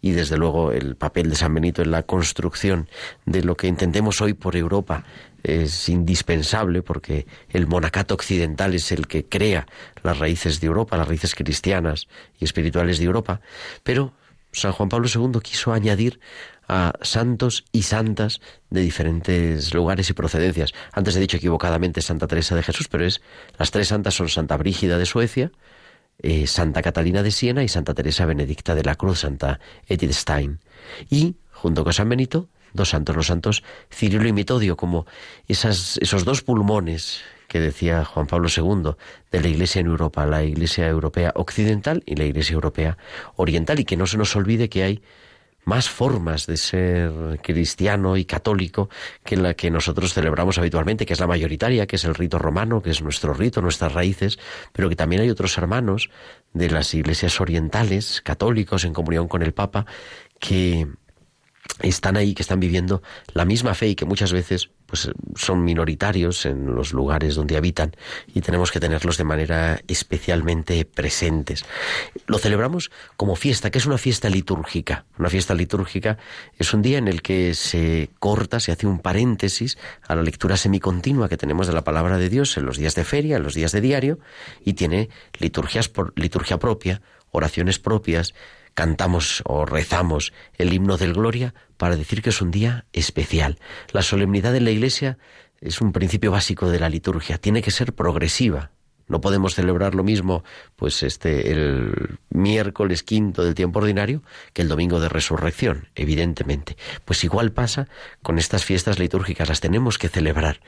[0.00, 2.88] y desde luego el papel de San Benito en la construcción
[3.26, 5.04] de lo que entendemos hoy por Europa
[5.42, 9.66] es indispensable porque el monacato occidental es el que crea
[10.02, 13.40] las raíces de Europa, las raíces cristianas y espirituales de Europa,
[13.82, 14.12] pero
[14.52, 16.20] San Juan Pablo II quiso añadir
[16.68, 20.72] a santos y santas de diferentes lugares y procedencias.
[20.92, 23.20] Antes he dicho equivocadamente Santa Teresa de Jesús, pero es
[23.58, 25.50] las tres santas son Santa Brígida de Suecia,
[26.22, 30.60] eh, Santa Catalina de Siena y Santa Teresa Benedicta de la Cruz, Santa Edith Stein.
[31.08, 35.06] Y, junto con San Benito, dos santos, los santos Cirilo y Metodio, como
[35.48, 38.92] esos dos pulmones que decía Juan Pablo II
[39.32, 42.96] de la Iglesia en Europa, la Iglesia Europea Occidental y la Iglesia Europea
[43.34, 45.02] Oriental, y que no se nos olvide que hay
[45.70, 47.12] más formas de ser
[47.44, 48.90] cristiano y católico
[49.22, 52.82] que la que nosotros celebramos habitualmente, que es la mayoritaria, que es el rito romano,
[52.82, 54.40] que es nuestro rito, nuestras raíces,
[54.72, 56.10] pero que también hay otros hermanos
[56.54, 59.86] de las iglesias orientales, católicos, en comunión con el Papa,
[60.40, 60.88] que
[61.80, 63.02] están ahí, que están viviendo
[63.32, 67.94] la misma fe y que muchas veces pues son minoritarios en los lugares donde habitan
[68.34, 71.64] y tenemos que tenerlos de manera especialmente presentes.
[72.26, 75.04] Lo celebramos como fiesta, que es una fiesta litúrgica.
[75.16, 76.18] Una fiesta litúrgica
[76.58, 79.78] es un día en el que se corta, se hace un paréntesis
[80.08, 83.04] a la lectura semicontinua que tenemos de la palabra de Dios en los días de
[83.04, 84.18] feria, en los días de diario
[84.64, 88.34] y tiene liturgias por, liturgia propia, oraciones propias,
[88.74, 93.58] cantamos o rezamos el himno del Gloria para decir que es un día especial.
[93.92, 95.18] La solemnidad de la Iglesia
[95.60, 98.70] es un principio básico de la liturgia, tiene que ser progresiva.
[99.08, 100.44] No podemos celebrar lo mismo,
[100.76, 106.76] pues este el miércoles quinto del tiempo ordinario que el domingo de resurrección, evidentemente.
[107.04, 107.88] Pues igual pasa
[108.22, 110.60] con estas fiestas litúrgicas, las tenemos que celebrar.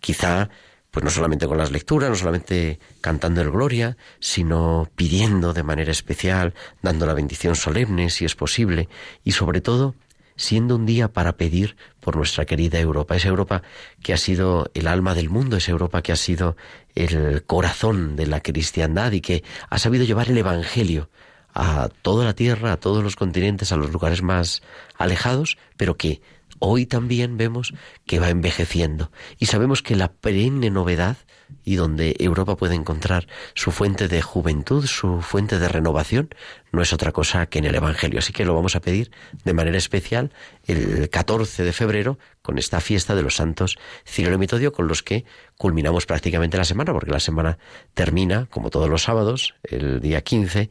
[0.00, 0.50] Quizá
[0.94, 5.90] pues no solamente con las lecturas, no solamente cantando el Gloria, sino pidiendo de manera
[5.90, 8.88] especial, dando la bendición solemne, si es posible,
[9.24, 9.96] y sobre todo
[10.36, 13.62] siendo un día para pedir por nuestra querida Europa, esa Europa
[14.04, 16.56] que ha sido el alma del mundo, esa Europa que ha sido
[16.94, 21.10] el corazón de la cristiandad y que ha sabido llevar el Evangelio
[21.54, 24.62] a toda la tierra, a todos los continentes, a los lugares más
[24.96, 26.20] alejados, pero que
[26.64, 27.74] hoy también vemos
[28.06, 31.16] que va envejeciendo y sabemos que la perenne novedad
[31.64, 36.34] y donde Europa puede encontrar su fuente de juventud, su fuente de renovación,
[36.72, 38.18] no es otra cosa que en el Evangelio.
[38.18, 39.10] Así que lo vamos a pedir
[39.44, 40.32] de manera especial
[40.66, 45.02] el 14 de febrero con esta fiesta de los santos Cirilo y Metodio con los
[45.02, 45.24] que
[45.56, 47.58] culminamos prácticamente la semana, porque la semana
[47.94, 50.70] termina, como todos los sábados, el día 15,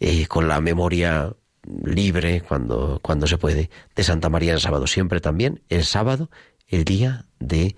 [0.00, 1.34] eh, con la memoria
[1.66, 4.86] libre cuando, cuando se puede de Santa María el sábado.
[4.86, 6.30] Siempre también el sábado,
[6.68, 7.76] el día de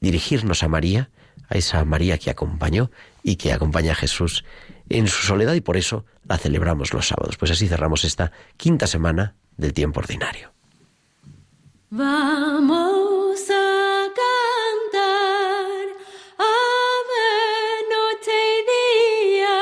[0.00, 1.10] dirigirnos a María,
[1.48, 2.90] a esa María que acompañó
[3.22, 4.44] y que acompaña a Jesús
[4.88, 7.36] en su soledad y por eso la celebramos los sábados.
[7.36, 10.52] Pues así cerramos esta quinta semana del tiempo ordinario.
[11.90, 14.06] Vamos a
[14.92, 15.86] cantar
[17.90, 18.62] noche y
[19.38, 19.58] día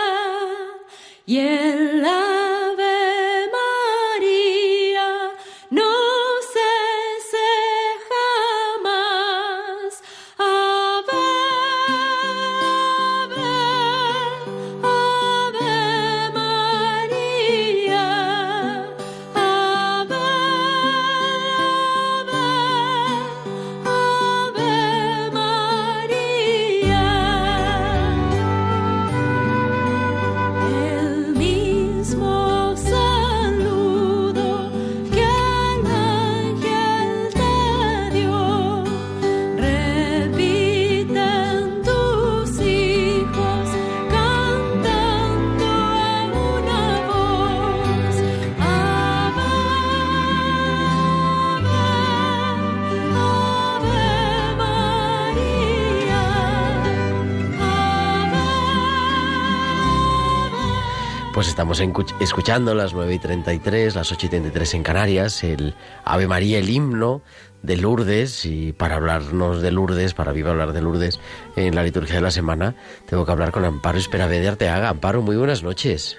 [61.81, 66.59] estamos escuchando las 9 y 33, las 8 y 33 en Canarias, el Ave María,
[66.59, 67.21] el himno
[67.63, 68.47] de Lourdes.
[68.47, 71.21] Y para hablarnos de Lourdes, para viva hablar de Lourdes
[71.55, 72.75] en la liturgia de la semana,
[73.07, 74.89] tengo que hablar con Amparo Esperave de Arteaga.
[74.89, 76.19] Amparo, muy buenas noches.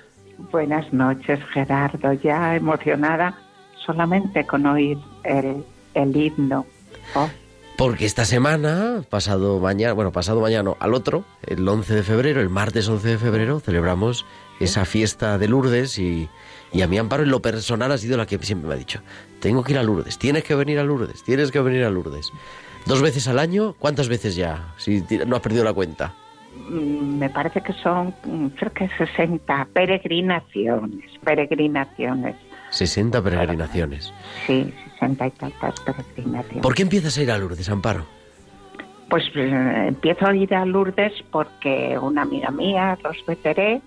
[0.52, 2.14] Buenas noches, Gerardo.
[2.14, 3.36] Ya emocionada
[3.84, 5.66] solamente con oír el,
[5.96, 6.68] el himno.
[7.16, 7.30] Oh,
[7.78, 12.42] Porque esta semana, pasado mañana, bueno, pasado mañana, no, al otro, el 11 de febrero,
[12.42, 14.24] el martes 11 de febrero, celebramos
[14.60, 16.30] esa fiesta de Lourdes y,
[16.74, 19.02] y a mi Amparo en lo personal ha sido la que siempre me ha dicho,
[19.40, 22.32] tengo que ir a Lourdes, tienes que venir a Lourdes, tienes que venir a Lourdes.
[22.86, 24.74] Dos veces al año, ¿cuántas veces ya?
[24.78, 26.14] Si no has perdido la cuenta.
[26.70, 28.14] mm, me parece que son
[28.60, 32.36] cerca de 60 peregrinaciones, peregrinaciones.
[32.72, 34.14] 60 peregrinaciones.
[34.46, 36.62] Sí, 60 y tantas peregrinaciones.
[36.62, 38.06] ¿Por qué empiezas a ir a Lourdes, Amparo?
[39.10, 43.82] Pues eh, empiezo a ir a Lourdes porque una amiga mía, Ros Beteré,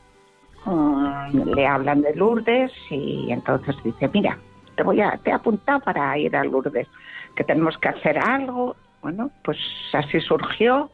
[0.65, 4.39] mm, le hablan de Lourdes y entonces dice, mira,
[4.77, 6.89] te voy a, te he para ir a Lourdes,
[7.37, 8.77] que tenemos que hacer algo.
[9.03, 9.59] Bueno, pues
[9.93, 10.91] así surgió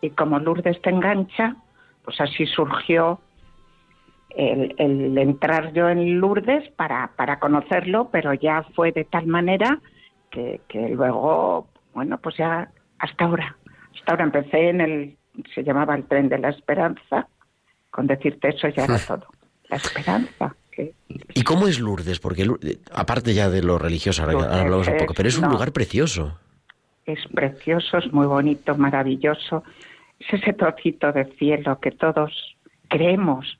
[0.00, 1.56] y como Lourdes te engancha,
[2.04, 3.20] pues así surgió
[4.30, 9.78] el, el entrar yo en Lourdes para, para conocerlo, pero ya fue de tal manera
[10.30, 13.56] que, que luego, bueno, pues ya hasta ahora,
[13.94, 15.16] hasta ahora empecé en el,
[15.54, 17.28] se llamaba el tren de la esperanza,
[17.90, 19.26] con decirte eso ya era todo,
[19.68, 20.54] la esperanza.
[20.70, 20.94] que-
[21.34, 22.20] ¿Y cómo es Lourdes?
[22.20, 25.50] Porque Lourdes- aparte ya de lo religioso, ahora, hablamos un poco, pero es un No.
[25.52, 26.38] lugar precioso.
[27.06, 29.64] es precioso, es muy bonito, maravilloso.
[30.20, 32.30] Es ese trocito de cielo que todos
[32.88, 33.58] creemos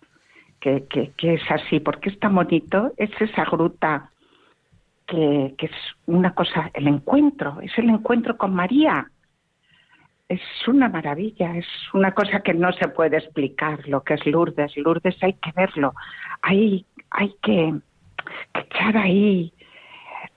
[0.61, 1.81] que, que, que es así.
[1.81, 2.93] porque es tan bonito?
[2.97, 4.11] Es esa gruta
[5.07, 5.73] que, que es
[6.07, 9.11] una cosa, el encuentro, es el encuentro con María.
[10.31, 14.77] Es una maravilla, es una cosa que no se puede explicar lo que es Lourdes.
[14.77, 15.93] Lourdes hay que verlo,
[16.41, 17.75] hay, hay que,
[18.55, 19.53] echar ahí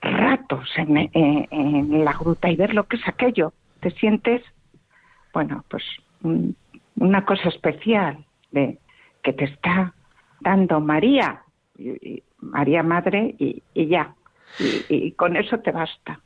[0.02, 3.52] ratos en, en- la gruta y ver lo que es aquello.
[3.78, 4.42] Te sientes,
[5.32, 5.84] bueno, pues
[6.24, 6.56] un-
[6.96, 8.78] una cosa especial de
[9.22, 9.94] que te está
[10.40, 11.42] dando María,
[12.40, 14.12] María Madre, y, ya.
[14.58, 16.18] Y con eso te basta.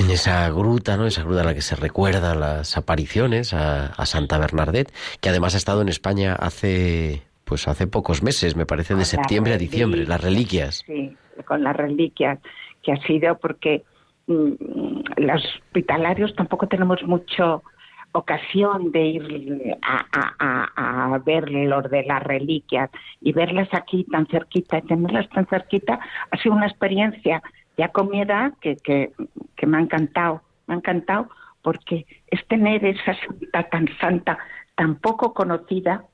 [0.00, 1.04] En esa gruta, ¿no?
[1.06, 4.90] Esa gruta en la que se recuerda las apariciones a, a Santa Bernadette,
[5.20, 9.08] que además ha estado en España hace, pues hace pocos meses, me parece, de las
[9.08, 10.82] septiembre a diciembre, las reliquias.
[10.86, 12.38] Sí, con las reliquias,
[12.82, 13.84] que ha sido porque
[14.26, 14.52] mm,
[15.18, 17.62] los hospitalarios tampoco tenemos mucho
[18.12, 20.34] ocasión de ir a, a-
[20.76, 22.90] a- a ver los de las reliquias
[23.20, 27.40] y verlas aquí tan cerquita y tenerlas tan cerquita ha sido una experiencia
[27.80, 29.12] ya con mi edad que, que,
[29.56, 31.28] que me ha encantado, me ha encantado
[31.62, 34.38] porque es tener esa santa tan santa,
[34.74, 36.04] tan poco conocida,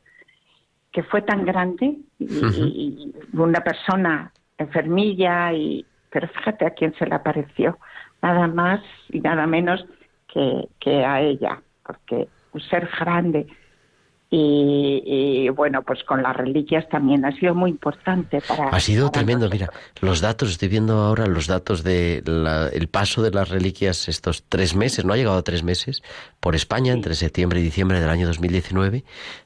[0.93, 6.95] que fue tan grande y, y- y una persona enfermilla y pero fíjate a quién
[6.95, 7.79] se le apareció
[8.23, 9.85] nada más y nada menos
[10.33, 13.47] que, que a ella porque un ser grande
[14.31, 19.07] y, y, bueno pues con las reliquias también ha sido muy importante para Ha sido
[19.13, 19.71] para tremendo, nosotros.
[19.71, 24.09] mira, los datos, estoy viendo ahora los datos de la- el paso de las reliquias
[24.09, 26.03] estos tres meses, no ha llegado a tres meses,
[26.41, 29.05] por España, entre septiembre y diciembre del año 2019,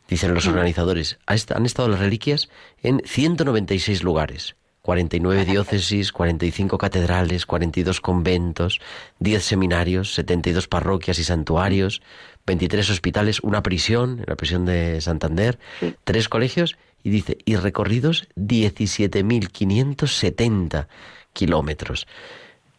[0.08, 2.48] dicen los organizadores, han estado las reliquias
[2.82, 4.56] en 196 lugares.
[4.82, 8.80] 49 diócesis, 45 catedrales, 42 conventos,
[9.18, 12.00] 10 seminarios, 72 parroquias y santuarios,
[12.46, 15.58] 23 hospitales, una prisión, la prisión de Santander,
[16.04, 20.86] tres colegios y dice, y recorridos 17.570
[21.32, 22.06] kilómetros,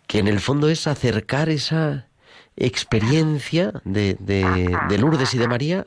[0.08, 2.08] que en el fondo es acercar esa
[2.58, 5.86] experiencia de, de, de Lourdes y de María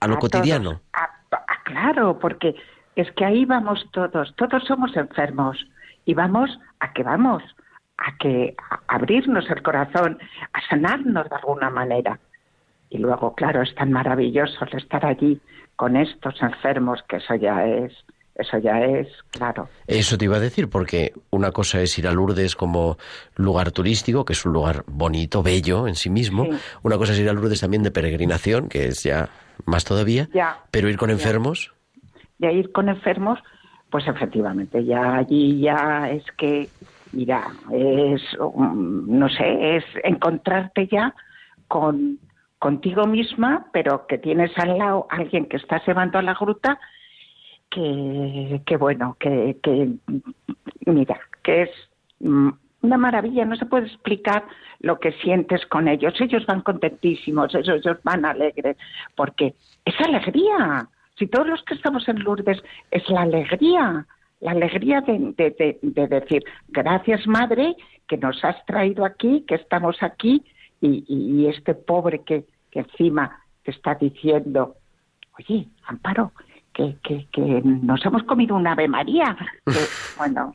[0.00, 0.70] a lo A cotidiano.
[0.70, 0.82] todos.
[0.94, 2.54] A- a- claro, porque
[3.02, 5.56] es que ahí vamos todos, todos somos enfermos
[6.04, 7.42] y vamos a que vamos,
[7.96, 10.18] a que a abrirnos el corazón,
[10.52, 12.18] a sanarnos de alguna manera.
[12.90, 15.40] Y luego, claro, es tan maravilloso el estar allí
[15.76, 17.92] con estos enfermos que eso ya es,
[18.34, 19.68] eso ya es, claro.
[19.86, 22.96] Eso te iba a decir, porque una cosa es ir a Lourdes como
[23.36, 26.44] lugar turístico, que es un lugar bonito, bello en sí mismo.
[26.44, 26.50] Sí.
[26.82, 29.28] Una cosa es ir a Lourdes también de peregrinación, que es ya
[29.66, 30.28] más todavía.
[30.32, 30.64] Ya.
[30.70, 31.74] Pero ir con enfermos,
[32.38, 33.38] de ir con enfermos,
[33.90, 36.68] pues efectivamente, ya allí ya es que,
[37.12, 41.14] mira, es, no sé, es encontrarte ya
[41.68, 42.18] con
[42.58, 46.78] contigo misma, pero que tienes al lado a alguien que estás llevando a la gruta,
[47.70, 49.92] que, que bueno, que, que,
[50.86, 51.70] mira, que es
[52.20, 54.44] una maravilla, no se puede explicar
[54.80, 56.14] lo que sientes con ellos.
[56.20, 58.76] Ellos van contentísimos, ellos, ellos van alegres,
[59.14, 60.88] porque es alegría.
[61.18, 64.06] Si todos los que estamos en Lourdes es la alegría,
[64.40, 67.74] la alegría de, de- de- de decir, gracias Madre,
[68.06, 70.42] que nos has traído aquí, que estamos aquí,
[70.80, 74.76] y, y- y este pobre que, que encima te está diciendo,
[75.38, 76.32] oye, Amparo,
[76.72, 79.36] que, que, que nos hemos comido una Ave María.
[79.66, 79.80] Que,
[80.16, 80.54] bueno,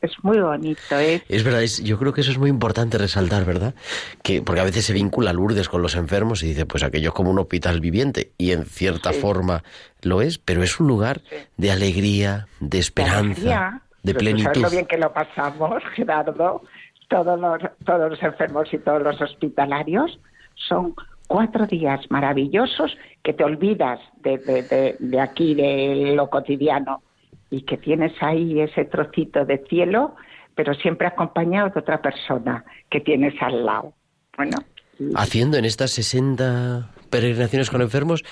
[0.00, 3.44] es muy bonito, es es verdad, es- yo creo que eso es muy importante resaltar,
[3.44, 3.74] ¿verdad?
[4.22, 7.14] Que, porque a veces se vincula Lourdes con los enfermos y dice, pues aquello es
[7.14, 9.20] como un hospital viviente, y en cierta Sí.
[9.20, 9.62] forma
[10.02, 11.20] lo es, pero es un lugar
[11.56, 13.82] de alegría, de esperanza, alegría.
[14.02, 14.62] de tú sabes plenitud.
[14.62, 16.62] lo bien que lo pasamos, Gerardo.
[17.08, 20.20] Todos los, todos los enfermos y todos los hospitalarios
[20.68, 20.94] son
[21.26, 27.02] cuatro días maravillosos que te olvidas de, de, de- de aquí, de lo cotidiano,
[27.50, 30.14] y que tienes ahí ese trocito de cielo,
[30.54, 33.94] pero siempre acompañado de otra persona que tienes al lado.
[34.36, 34.56] Bueno,
[34.98, 38.24] y- Haciendo en estas 60 peregrinaciones con enfermos,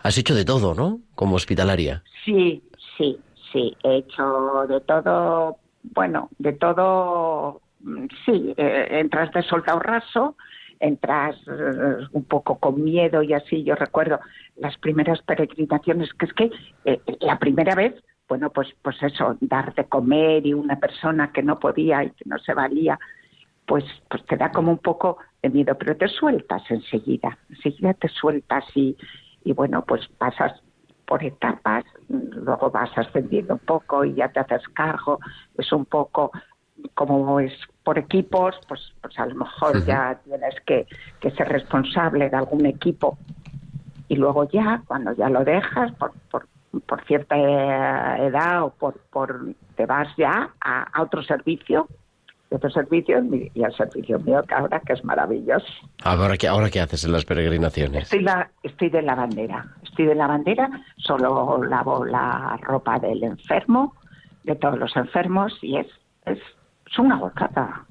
[0.00, 1.00] has hecho de todo, ¿no?
[1.14, 2.02] Como hospitalaria.
[2.24, 2.62] Sí,
[2.96, 3.18] sí,
[3.52, 10.36] sí, he hecho de todo, bueno, de todo, mm, sí, eh, entras de soldado raso,
[10.80, 14.18] entras eh, un poco con miedo y así, yo recuerdo
[14.56, 16.50] las primeras peregrinaciones, que es que
[16.84, 17.94] eh, la primera vez,
[18.28, 22.24] bueno, pues, pues eso, dar de comer y una persona que no podía y que
[22.26, 22.98] no se valía,
[23.66, 28.08] pues, pues te da como un poco de miedo, pero te sueltas enseguida, enseguida te
[28.08, 28.96] sueltas y,
[29.44, 30.52] y bueno, pues pasas
[31.06, 35.20] por etapas, luego vas ascendiendo un poco y ya te haces cargo,
[35.58, 36.32] es un poco
[36.94, 37.52] como es
[37.82, 40.86] por equipos, pues, pues a lo mejor ya tienes que,
[41.20, 43.18] que ser responsable de algún equipo
[44.08, 46.46] y luego ya, cuando ya lo dejas por, por,
[46.80, 47.36] por cierta
[48.18, 51.88] edad o por, por te vas ya a, a otro servicio
[52.50, 53.22] de otro servicio
[53.54, 55.66] y el servicio mío que ahora que es maravilloso.
[56.02, 58.04] Ahora qué, ahora qué haces en las peregrinaciones.
[58.04, 63.94] Estoy, la, estoy de lavandera, estoy de lavandera, solo lavo la ropa del enfermo,
[64.44, 65.86] de todos los enfermos, y es,
[66.26, 67.86] es, es una gozada.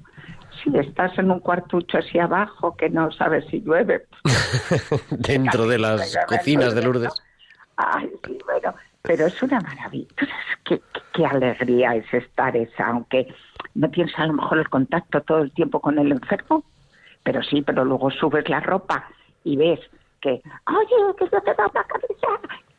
[0.62, 4.06] Si estás en un cuartucho así abajo que no sabes si llueve,
[5.10, 7.12] Dentro de las cocinas de Lourdes.
[7.76, 10.08] Ay, sí, bueno, pero es una maravilla.
[10.16, 13.32] ¿Tú sabes qué, qué- qué alegría es estar esa, aunque
[13.74, 16.64] no tienes a lo mejor el contacto todo el tiempo con el enfermo,
[17.22, 19.08] pero sí, pero luego subes la ropa
[19.44, 19.80] y ves
[20.20, 22.28] que, oye, que yo te he dado una camisa,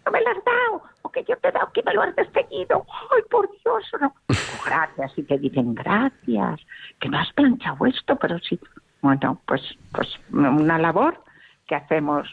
[0.05, 2.15] no me la has dado, o que yo te he dado que me lo has
[2.15, 4.13] desteñido, ay, por Dios, no.
[4.65, 6.59] Gracias, y te dicen gracias,
[6.99, 8.59] que no has planchado esto, pero sí.
[9.01, 9.61] Bueno, pues,
[9.93, 11.21] pues una labor
[11.67, 12.27] que hacemos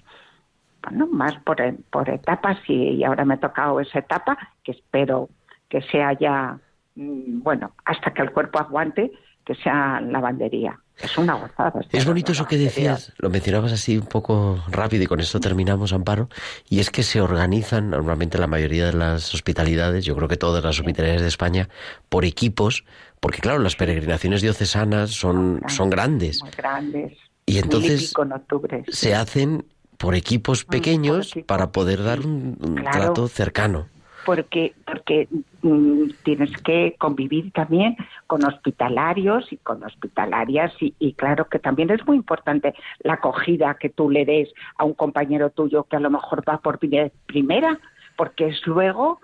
[0.83, 5.29] bueno, más por, e- por etapas y, ahora me ha tocado esa etapa que espero
[5.69, 6.59] que sea ya,
[6.97, 9.13] mm, bueno, hasta que el cuerpo aguante,
[9.45, 10.79] que sea lavandería.
[11.01, 11.81] Es una gozada.
[11.91, 15.93] Es bonito eso que decías, lo mencionabas así un poco rápido y con esto terminamos,
[15.93, 16.29] Amparo,
[16.69, 20.63] y es que se organizan normalmente la mayoría de las hospitalidades, yo creo que todas
[20.63, 21.69] las hospitalidades de España,
[22.09, 22.85] por equipos,
[23.21, 27.19] porque claro, las peregrinaciones diocesanas son, son grandes Muy grandes.
[27.47, 28.85] y entonces en octubre.
[28.87, 28.93] sí.
[28.93, 29.65] se hacen
[30.03, 32.99] por equipos por pequeños para poder dar un, un Claro.
[32.99, 33.87] trato cercano.
[34.27, 35.27] porque porque
[35.63, 37.97] mm, tienes que convivir también
[38.27, 43.75] con hospitalarios y con hospitalarias y, y claro que también es muy importante la acogida
[43.81, 47.11] que tú le des a un compañero tuyo que a lo mejor va por pri-
[47.27, 47.79] primera
[48.17, 49.21] porque es luego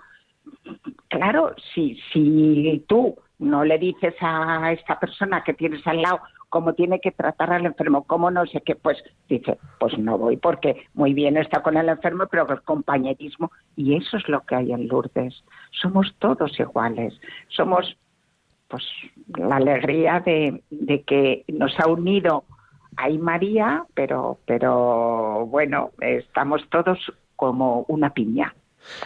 [1.07, 6.19] claro si si tú no le dices a esta persona que tienes al lado
[6.49, 8.97] cómo tiene que tratar al enfermo, cómo no sé qué, pues
[9.27, 13.95] dice, pues no voy porque muy bien está con el enfermo, pero el compañerismo, y
[13.95, 15.43] eso es lo que hay en Lourdes.
[15.71, 17.13] Somos todos iguales,
[17.49, 17.97] somos
[18.67, 18.83] pues
[19.35, 22.43] la alegría de, de que nos ha unido
[22.97, 26.99] ahí María, pero, pero bueno, estamos todos
[27.35, 28.53] como una piña.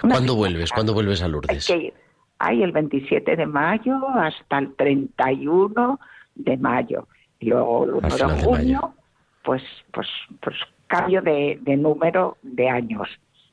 [0.04, 0.40] Una ¿Cuándo piña.
[0.40, 0.72] vuelves?
[0.72, 1.68] ¿Cuándo vuelves a Lourdes?
[1.68, 1.94] que.
[2.40, 6.00] Hay el 27 de mayo hasta el 31
[6.36, 7.08] de mayo.
[7.44, 8.94] Y luego el 1 Al de junio, mayo.
[9.44, 10.08] pues, pues,
[10.42, 10.56] pues
[10.88, 13.08] cambio de, de número de años.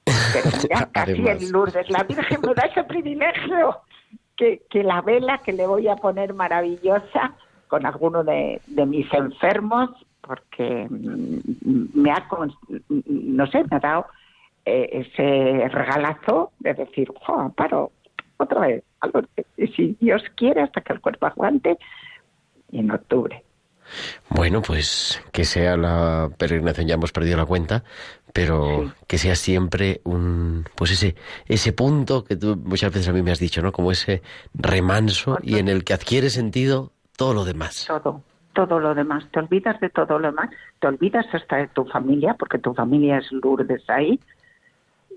[0.04, 3.78] Pero mira, casi en Lourdes, la Virgen me da ese privilegio
[4.36, 7.34] que, que la vela que le voy a poner maravillosa
[7.68, 12.54] con alguno de, de mis enfermos, porque mm, me ha, con-
[12.88, 14.06] no sé, me ha dado
[14.64, 17.90] eh, ese regalazo de decir, jo, Amparo,
[18.36, 19.46] otra vez, a Lourdes".
[19.56, 21.78] y si Dios quiere, hasta que el cuerpo aguante,
[22.72, 23.42] en octubre.
[24.28, 27.84] Bueno, pues que sea la peregrinación, ya hemos perdido la cuenta,
[28.32, 28.92] pero Sí.
[29.06, 31.16] que sea siempre un, pues ese,
[31.46, 33.72] ese punto que tú muchas veces a mí me has dicho, ¿no?
[33.72, 34.22] Como ese
[34.54, 37.86] remanso y en el que adquiere sentido todo lo demás.
[37.88, 38.22] todo,
[38.54, 39.24] todo lo demás.
[39.32, 43.18] Te olvidas de todo lo demás, te olvidas hasta de tu familia, porque tu familia
[43.18, 44.20] es Lourdes ahí.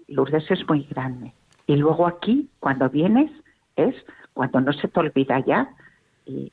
[0.08, 1.34] Lourdes es muy grande.
[1.68, 3.32] Y luego aquí, cuando vienes,
[3.76, 3.96] es
[4.34, 5.70] cuando no se te olvida ya
[6.26, 6.52] y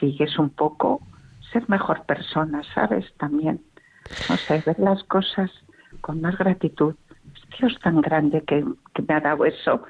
[0.00, 1.00] sigues un poco
[1.52, 3.04] ser mejor persona, ¿sabes?
[3.18, 3.62] También,
[4.28, 5.50] no sé, ver las cosas
[6.00, 6.94] con más gratitud.
[7.58, 9.84] Dios tan grande que, que me ha dado eso.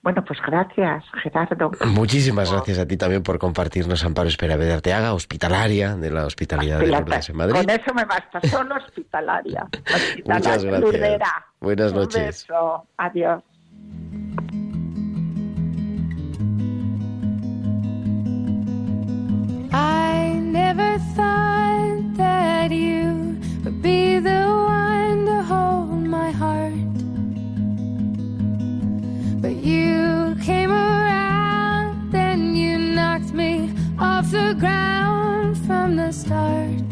[0.00, 1.72] Bueno, pues gracias, Gerardo.
[1.86, 6.86] Muchísimas gracias a ti también por compartirnos Amparo Espera Arteaga, hospitalaria de la Hospitalidad de
[6.86, 7.56] Fíjate, Lourdes en Madrid.
[7.56, 9.66] Con eso me basta, solo hospitalaria.
[9.94, 10.80] hospitalaria Muchas gracias.
[10.80, 11.46] Lourdera.
[11.60, 12.46] Buenas Un noches.
[12.48, 12.86] beso.
[12.96, 13.42] Adiós.
[20.78, 26.92] Never thought that you would be the one to hold my heart.
[29.42, 36.87] But you came around, then you knocked me off the ground from the start.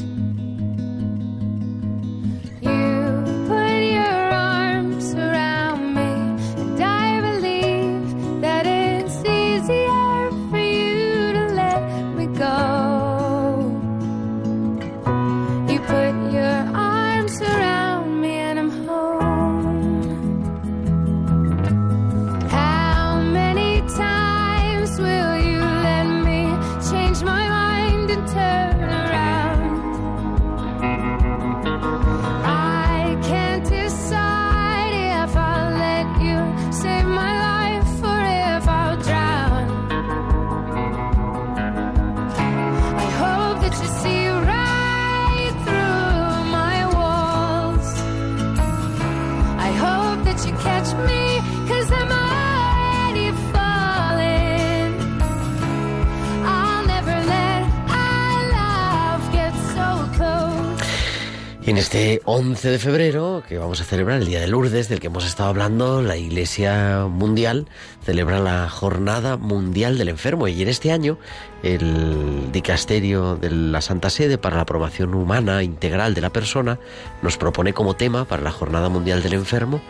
[61.87, 65.25] Este 11 de febrero, que vamos a celebrar el Día de Lourdes, del que hemos
[65.25, 67.69] estado hablando, la Iglesia Mundial
[68.05, 70.49] celebra la Jornada Mundial del Enfermo.
[70.49, 71.17] Y en este año,
[71.63, 76.81] el Dicasterio de la Santa Sede para la Aprobación Humana Integral de la Persona
[77.23, 79.81] nos propone como tema para la Jornada Mundial del Enfermo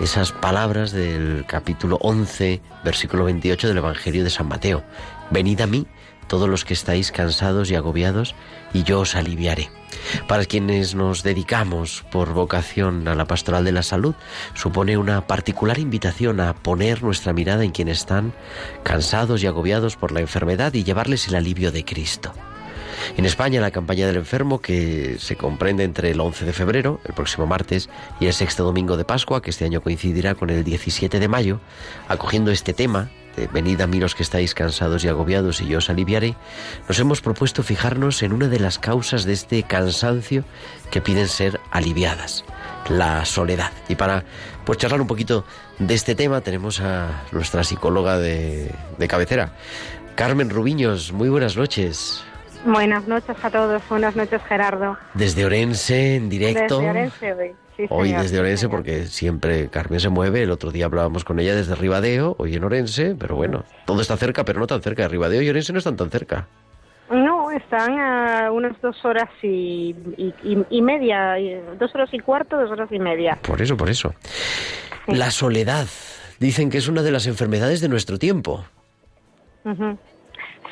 [0.00, 4.82] esas palabras del capítulo 11, versículo 28 del Evangelio de San Mateo.
[5.30, 5.86] Venid a mí
[6.32, 8.34] todos los que estáis cansados y agobiados,
[8.72, 9.68] y yo os aliviaré.
[10.28, 14.14] Para quienes nos dedicamos por vocación a la pastoral de la salud,
[14.54, 18.32] supone una particular invitación a poner nuestra mirada en quienes están
[18.82, 22.32] cansados y agobiados por la enfermedad y llevarles el alivio de Cristo.
[23.18, 27.12] En España, la campaña del enfermo, que se comprende entre el 11 de febrero, el
[27.12, 31.20] próximo martes, y el sexto domingo de Pascua, que este año coincidirá con el 17
[31.20, 31.60] de mayo,
[32.08, 33.10] acogiendo este tema
[33.52, 36.34] Venid a mí los que estáis cansados y agobiados y yo os aliviaré,
[36.88, 40.44] nos hemos propuesto fijarnos en una de las causas de este cansancio
[40.90, 42.44] que piden ser aliviadas,
[42.88, 43.72] la soledad.
[43.88, 44.24] Y para
[44.64, 45.44] pues charlar un poquito
[45.78, 49.52] de este tema tenemos a nuestra psicóloga de, de cabecera,
[50.14, 51.12] Carmen Rubiños.
[51.12, 52.22] Muy buenas noches.
[52.64, 54.96] Buenas noches a todos, buenas noches Gerardo.
[55.14, 56.78] Desde Orense, en directo.
[56.78, 57.54] Desde Orense hoy.
[57.76, 60.42] Sí, Hoy señor, desde Orense, porque siempre Carmen se mueve.
[60.42, 64.16] El otro día hablábamos con ella desde Ribadeo, hoy en Orense, pero bueno, todo está
[64.16, 65.08] cerca, pero no tan cerca.
[65.08, 66.46] Ribadeo y Orense no están tan cerca.
[67.10, 71.34] No, están a unas dos horas y, y, y- y media,
[71.78, 73.38] dos horas y cuarto, dos horas y media.
[73.42, 74.14] Por eso, por eso.
[75.06, 75.86] La soledad.
[76.40, 78.64] Dicen que es una de las enfermedades de nuestro tiempo.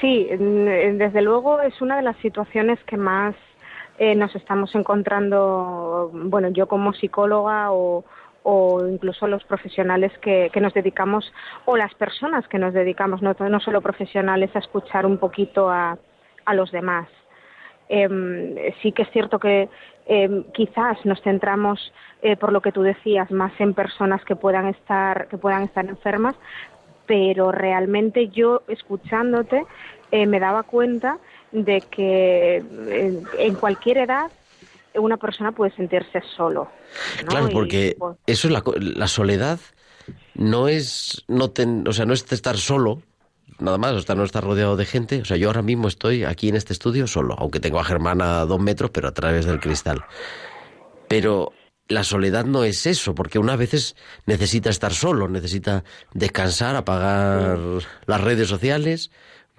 [0.01, 3.35] Sí, desde luego es una de las situaciones que más
[4.01, 8.03] eh, nos estamos encontrando, bueno, yo como psicóloga o,
[8.43, 11.31] o incluso los profesionales que, que nos dedicamos,
[11.67, 15.99] o las personas que nos dedicamos, no, no solo profesionales, a escuchar un poquito a,
[16.47, 17.09] a los demás.
[17.91, 19.69] Em, sí que es cierto que
[20.07, 21.93] em, quizás nos centramos,
[22.23, 25.85] eh, por lo que tú decías, más en personas que puedan estar, que puedan estar
[25.85, 26.37] enfermas,
[27.05, 29.67] pero realmente yo escuchándote
[30.11, 31.19] eh, me daba cuenta
[31.53, 34.31] de que eh, en cualquier edad
[34.95, 36.69] una persona puede sentirse solo.
[37.23, 37.29] ¿no?
[37.29, 39.61] Claro, Y, porque pues, eso es la, la soledad
[40.35, 43.03] no es no ten- o sea, no es estar solo,
[43.59, 45.21] nada más, o estar, no estar rodeado de gente.
[45.21, 48.21] O sea, yo ahora mismo estoy aquí en este estudio solo, aunque tengo a Germán
[48.23, 50.03] a dos metros, pero a través del cristal.
[51.09, 51.53] Pero
[51.89, 53.97] la soledad no es eso, porque una veces
[54.27, 55.85] necesita estar solo, necesita
[56.15, 57.59] descansar, apagar
[58.07, 59.11] las redes sociales,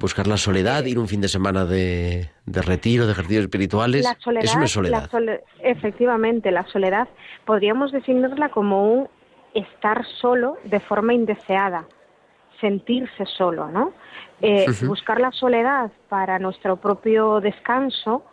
[0.02, 4.04] buscar la soledad, ir un fin de semana de, de retiro, de ejercicios espirituales.
[4.04, 5.02] La soledad, es soledad.
[5.04, 7.08] la sole- efectivamente, la soledad
[7.46, 9.08] podríamos definirla como un
[9.54, 11.86] estar solo de forma indeseada,
[12.60, 13.94] sentirse solo, ¿no?
[14.42, 14.66] Eh.
[14.86, 18.24] Buscar la soledad para nuestro propio descanso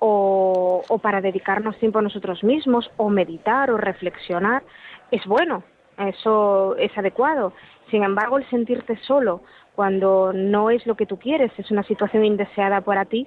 [0.00, 4.64] o, o para dedicarnos tiempo a nosotros mismos o meditar o reflexionar
[5.12, 5.62] es bueno,
[5.98, 7.52] eso es adecuado.
[7.90, 9.42] Sin embargo, el sentirte solo
[9.74, 13.26] cuando no es lo que tú quieres, es una situación indeseada para ti,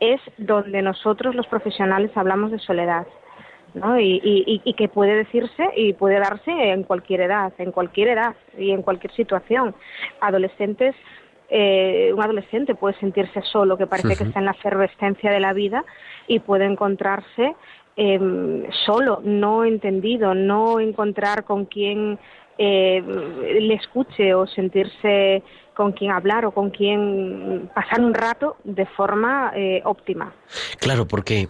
[0.00, 3.06] es donde nosotros los profesionales hablamos de soledad.
[3.74, 3.98] ¿no?
[4.00, 8.34] Y, y- y que puede decirse y puede darse en cualquier edad, en cualquier edad
[8.56, 9.74] y en cualquier situación.
[10.20, 10.94] Adolescentes,
[11.50, 15.52] eh, un adolescente puede sentirse solo, que parece que está en la efervescencia de la
[15.52, 15.84] vida
[16.26, 17.54] y puede encontrarse
[17.96, 22.18] em, solo, no entendido, no encontrar con quién
[22.58, 23.02] eh,
[23.60, 25.42] le escuche o sentirse
[25.74, 30.32] con quien hablar o con quien pasar un rato de forma eh, óptima.
[30.78, 31.48] Claro, porque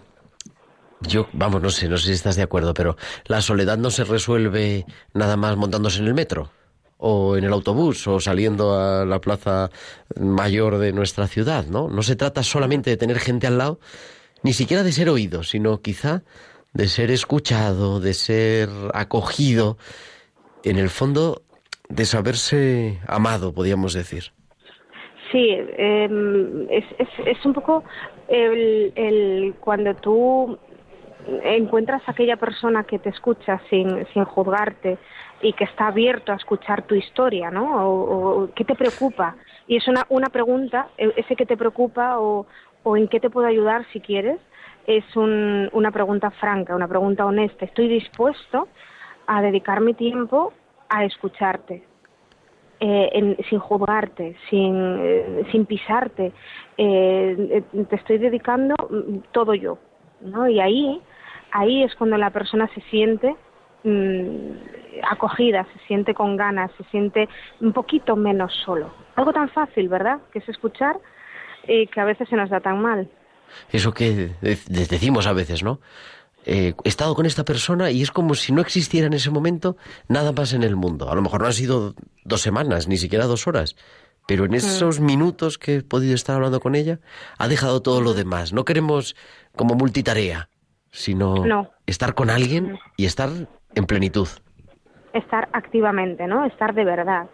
[1.01, 4.03] yo, vamos, no sé, no sé si estás de acuerdo, pero la soledad no se
[4.03, 6.51] resuelve nada más montándose en el metro
[6.97, 9.69] o en el autobús o saliendo a la plaza
[10.19, 11.87] mayor de nuestra ciudad, ¿no?
[11.87, 13.79] No se trata solamente de tener gente al lado,
[14.43, 16.23] ni siquiera de ser oído, sino quizá
[16.73, 19.77] de ser escuchado, de ser acogido,
[20.69, 21.41] en el fondo
[21.89, 24.31] de saberse amado, podríamos decir.
[25.31, 27.83] Sí, em, es, es, es un poco
[28.29, 30.57] el, cuando tú
[31.43, 34.97] encuentras a aquella persona que te escucha sin, sin juzgarte
[35.41, 37.87] y que está abierto a escuchar tu historia, ¿no?
[37.89, 39.35] O, o ¿Qué te preocupa?
[39.67, 42.47] Y es una, una pregunta, e- ese que te preocupa o,
[42.83, 44.39] o en qué te puedo ayudar si quieres,
[44.87, 47.65] es un- una pregunta franca, una pregunta honesta.
[47.65, 48.69] Estoy dispuesto
[49.27, 50.53] a dedicar mi tiempo
[50.89, 51.83] a escucharte,
[52.79, 56.31] eh, sin juzgarte, sin, eh, sin pisarte.
[56.77, 59.77] Eh, eh, te estoy dedicando mm, todo yo,
[60.21, 60.47] ¿no?
[60.47, 61.01] Y ahí,
[61.51, 63.35] ahí es cuando la persona se siente
[63.83, 64.51] mm,
[65.09, 67.27] acogida, se siente con ganas, se siente
[67.61, 68.91] un poquito menos solo.
[69.15, 70.19] Algo tan fácil, ¿verdad?
[70.31, 70.97] Que es escuchar
[71.67, 73.09] y que a veces se nos da tan mal.
[73.71, 75.79] Eso que de- de- decimos a veces, ¿no?
[76.49, 79.75] Eh, he estado con esta persona y es como si no existiera en ese momento
[80.07, 81.11] nada más en el mundo.
[81.11, 81.93] A lo mejor no han sido
[82.23, 83.75] dos semanas, ni siquiera dos horas,
[84.27, 86.99] pero en esos minutos que he podido estar hablando con ella,
[87.37, 88.53] ha dejado todo lo demás.
[88.53, 89.15] No queremos
[89.55, 90.49] como multitarea,
[90.89, 91.69] sino No.
[91.85, 93.29] estar con alguien y estar
[93.75, 94.27] en plenitud.
[95.13, 96.45] estar activamente, ¿no?
[96.45, 97.27] Estar de verdad.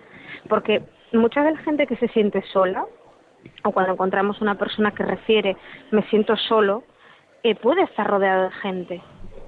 [0.50, 2.86] Porque mucha de la gente que se siente sola,
[3.64, 5.58] o cuando encontramos una persona que refiere
[5.92, 6.84] me siento solo,
[7.44, 9.02] eh, puede estar rodeado de gente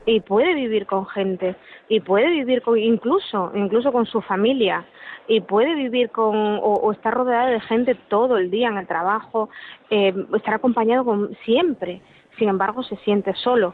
[0.06, 1.56] y puede vivir con gente
[1.90, 4.86] y puede vivir con incluso incluso con su familia
[5.28, 8.88] y puede vivir con o, o estar rodeado de gente todo el día en el
[8.88, 9.50] trabajo
[9.90, 12.02] eh, estar acompañado con siempre
[12.38, 13.74] sin embargo se siente solo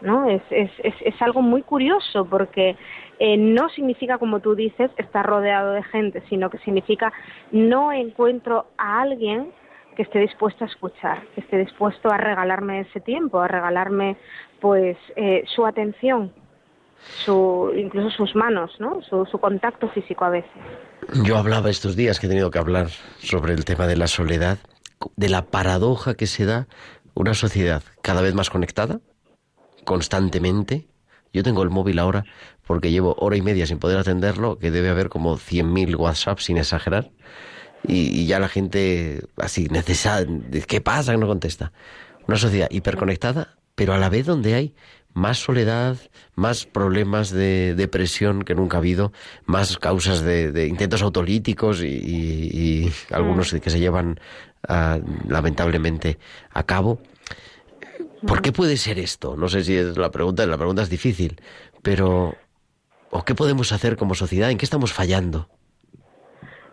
[0.00, 0.28] ¿no?
[0.28, 2.76] Es, es, es, es algo muy curioso porque
[3.18, 7.12] eh, no significa, como tú dices, estar rodeado de gente, sino que significa
[7.50, 9.52] no encuentro a alguien
[10.00, 14.16] que esté dispuesto a escuchar, que esté dispuesto a regalarme ese tiempo, a regalarme
[14.58, 16.32] pues eh, su atención,
[17.22, 19.02] su, incluso sus manos, ¿no?
[19.02, 20.50] su, su contacto físico a veces.
[21.22, 22.88] Yo hablaba estos días que he tenido que hablar
[23.18, 24.56] sobre el tema de la soledad,
[25.16, 26.66] de la paradoja que se da
[27.12, 29.00] una sociedad cada vez más conectada,
[29.84, 30.88] constantemente.
[31.30, 32.24] Yo tengo el móvil ahora
[32.66, 36.56] porque llevo hora y media sin poder atenderlo, que debe haber como 100.000 WhatsApp sin
[36.56, 37.10] exagerar.
[37.86, 40.28] Y, y ya la gente así, necesaria,
[40.66, 41.12] ¿qué pasa?
[41.12, 41.72] Que no contesta.
[42.28, 44.74] Una sociedad hiperconectada, pero a la vez donde hay
[45.12, 45.96] más soledad,
[46.36, 49.12] más problemas de depresión que nunca ha habido,
[49.46, 52.50] más causas de, de intentos autolíticos y, y-
[52.86, 54.20] y algunos que se llevan
[54.68, 56.18] ah, lamentablemente
[56.52, 57.00] a cabo.
[58.26, 59.36] ¿Por qué puede ser esto?
[59.36, 61.40] No sé si es la pregunta, la pregunta es difícil,
[61.82, 62.36] pero
[63.10, 64.50] ¿o qué podemos hacer como sociedad?
[64.50, 65.48] ¿En qué estamos fallando?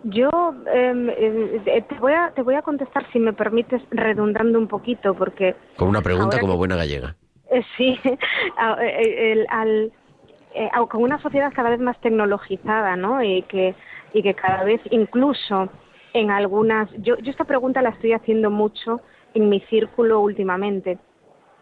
[0.10, 0.30] Yo
[0.74, 5.56] eh, te, voy a, te voy a contestar, si me permites, redundando un poquito, porque
[5.76, 7.16] Con una pregunta como que- buena gallega.
[7.52, 8.00] Eh, Sí,
[8.58, 9.92] a- eh, el- al-
[10.54, 13.22] eh, con una sociedad cada vez más tecnologizada, ¿no?
[13.22, 13.76] Y que,
[14.14, 15.70] y que cada vez incluso
[16.14, 16.90] en algunas...
[17.02, 19.02] Yo, yo esta pregunta la estoy haciendo mucho
[19.34, 20.98] en mi círculo últimamente.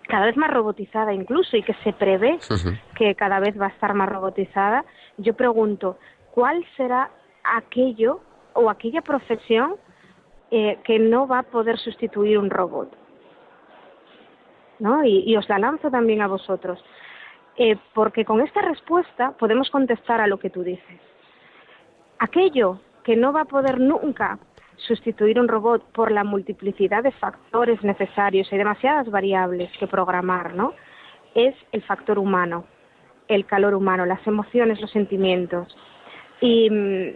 [0.08, 2.38] Cada vez más robotizada incluso y que se prevé
[2.96, 4.86] que cada vez va a estar más robotizada.
[5.18, 5.98] Yo pregunto,
[6.32, 7.10] ¿cuál será
[7.44, 8.22] aquello
[8.56, 9.76] o aquella profesión
[10.52, 13.06] eh, que no va a poder sustituir un robot?
[14.80, 15.04] ¿no?
[15.04, 16.84] Y, os la lanzo también a vosotros.
[17.58, 21.00] Eh, porque con esta respuesta podemos contestar a lo que tú dices.
[22.20, 24.40] Aquello que no va a poder nunca
[24.76, 30.74] sustituir un robot por la multiplicidad de factores necesarios, hay demasiadas variables que programar, ¿no?
[31.34, 32.66] Es el factor humano,
[33.30, 35.76] el calor humano, las emociones, los sentimientos.
[36.42, 37.10] Y mm,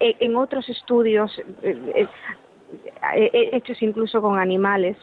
[0.00, 1.30] e- en otros estudios,
[1.62, 2.08] eh, eh,
[3.16, 4.96] eh, hechos incluso con animales,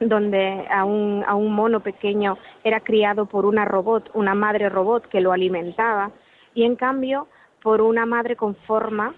[0.00, 5.06] donde a un, a un mono pequeño era criado por una robot, una madre robot
[5.08, 6.10] que lo alimentaba,
[6.54, 7.28] y en cambio
[7.62, 9.14] por una madre con forma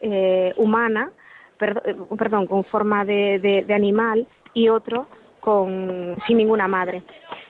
[0.00, 1.10] eh, humana,
[1.58, 5.06] perdón, con forma de, de- de animal, y otro
[5.40, 7.02] con, sin ninguna madre.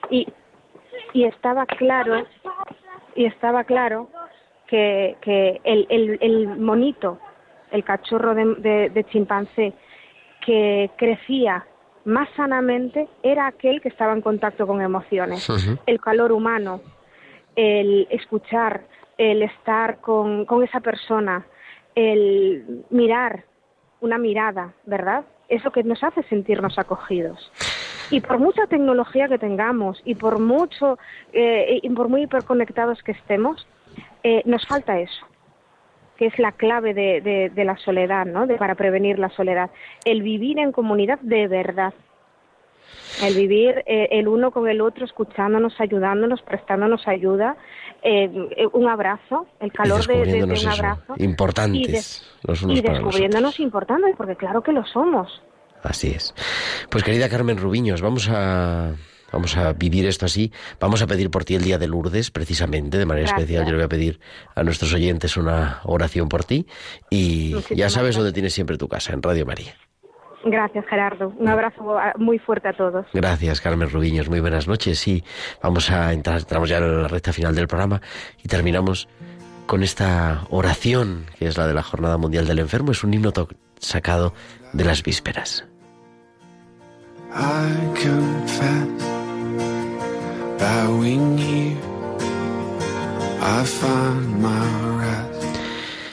[0.09, 0.27] Y,
[1.13, 2.25] y estaba claro,
[3.15, 4.09] y estaba claro
[4.71, 7.19] que, que el, el, el monito,
[7.71, 9.73] el cachorro de, de- de chimpancé,
[10.45, 11.65] que crecía
[12.05, 15.43] más sanamente era aquel que estaba en contacto con emociones.
[15.85, 16.79] El calor humano,
[17.55, 18.81] el escuchar,
[19.17, 21.45] el estar con, con esa persona,
[21.95, 23.43] el mirar,
[23.99, 25.25] una mirada, ¿verdad?
[25.49, 27.51] Es lo que nos hace sentirnos acogidos.
[28.09, 30.97] Y por mucha tecnología que tengamos y por mucho
[31.33, 33.67] eh, y por muy hiperconectados que estemos,
[34.23, 35.25] eh, nos falta eso
[36.17, 38.45] que es la clave de, de- de la soledad, ¿no?
[38.45, 39.71] De, para prevenir la soledad.
[40.05, 41.95] El vivir en comunidad de verdad.
[43.23, 47.55] El vivir eh, el uno con el otro, escuchándonos, ayudándonos, prestándonos ayuda,
[48.03, 48.29] eh,
[48.73, 51.15] un abrazo, el calor de, un eso, abrazo.
[51.17, 55.41] importantes y los unos y para descubriéndonos importantes, porque claro que lo somos.
[55.81, 56.35] Así es.
[56.91, 58.91] Pues querida Carmen Rubiños, vamos a
[59.31, 60.51] vamos a vivir esto así.
[60.79, 63.41] Vamos a pedir por ti el día de Lourdes, precisamente, de manera Gracias.
[63.41, 63.65] especial.
[63.65, 64.19] Yo le voy a pedir
[64.55, 66.67] a nuestros oyentes una oración por ti.
[67.09, 69.75] Y ya sabes dónde tienes siempre tu casa, en Radio María.
[70.43, 71.33] Gracias, Gerardo.
[71.37, 71.83] Un abrazo
[72.17, 73.05] muy fuerte a todos.
[73.13, 74.29] Gracias, Carmen Rubiños.
[74.29, 74.99] Muy buenas noches.
[74.99, 75.23] Sí,
[75.61, 78.01] vamos a entrar, entramos ya en la recta final del programa
[78.43, 79.07] y terminamos
[79.67, 82.91] con esta oración, que es la de la Jornada Mundial del Enfermo.
[82.91, 83.31] Es un himno
[83.77, 84.33] sacado
[84.73, 85.65] de las vísperas.
[87.33, 89.10] I confess,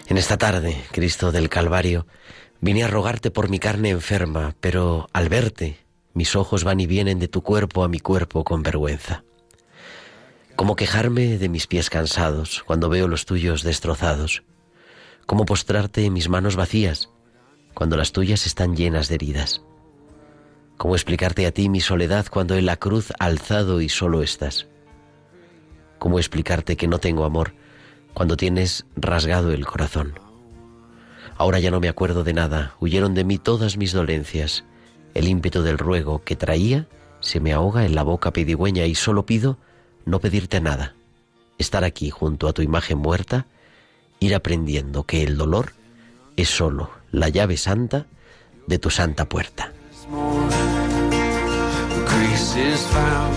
[0.08, 2.06] En esta tarde, Cristo del Calvario,
[2.62, 5.76] vine a rogarte por mi carne enferma, pero al verte,
[6.14, 9.22] mis ojos van y vienen de tu cuerpo a mi cuerpo con vergüenza.
[10.56, 14.44] ¿Cómo quejarme de mis pies cansados cuando veo los tuyos destrozados?
[15.26, 17.10] ¿Cómo postrarte en mis manos vacías
[17.74, 19.60] cuando las tuyas están llenas de heridas?
[20.78, 24.68] ¿Cómo explicarte a ti mi soledad cuando en la cruz alzado y solo estás?
[25.98, 27.52] ¿Cómo explicarte que no tengo amor
[28.14, 30.14] cuando tienes rasgado el corazón?
[31.36, 34.64] Ahora ya no me acuerdo de nada, huyeron de mí todas mis dolencias.
[35.14, 36.86] El ímpetu del ruego que traía
[37.18, 39.58] se me ahoga en la boca pedigüeña y solo pido
[40.04, 40.94] no pedirte nada,
[41.58, 43.46] estar aquí junto a tu imagen muerta,
[44.20, 45.72] ir aprendiendo que el dolor
[46.36, 48.06] es solo la llave santa
[48.68, 49.72] de tu santa puerta.
[52.18, 53.34] Grace is found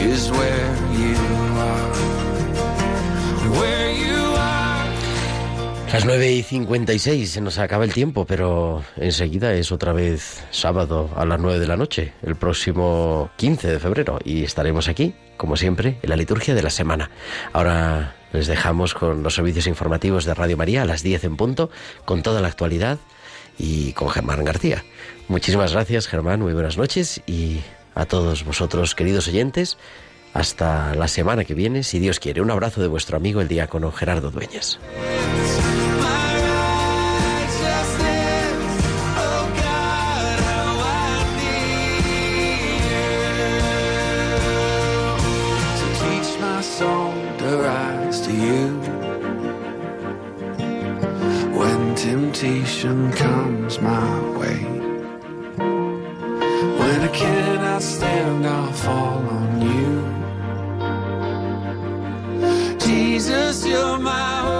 [0.00, 0.60] is where.
[5.92, 11.10] Las 9 y 56 se nos acaba el tiempo, pero enseguida es otra vez sábado
[11.16, 15.56] a las 9 de la noche, el próximo 15 de febrero, y estaremos aquí, como
[15.56, 17.10] siempre, en la liturgia de la semana.
[17.52, 21.70] Ahora les dejamos con los servicios informativos de Radio María a las 10 en punto,
[22.04, 22.98] con toda la actualidad
[23.58, 24.84] y con Germán García.
[25.28, 27.60] Muchísimas gracias, Germán, muy buenas noches y
[27.94, 29.78] a todos vosotros, queridos oyentes,
[30.32, 32.40] hasta la semana que viene, si Dios quiere.
[32.40, 34.78] Un abrazo de vuestro amigo el diácono Gerardo Dueñas.
[57.80, 59.90] Stand, I'll fall on you.
[62.78, 64.59] Jesus, you're my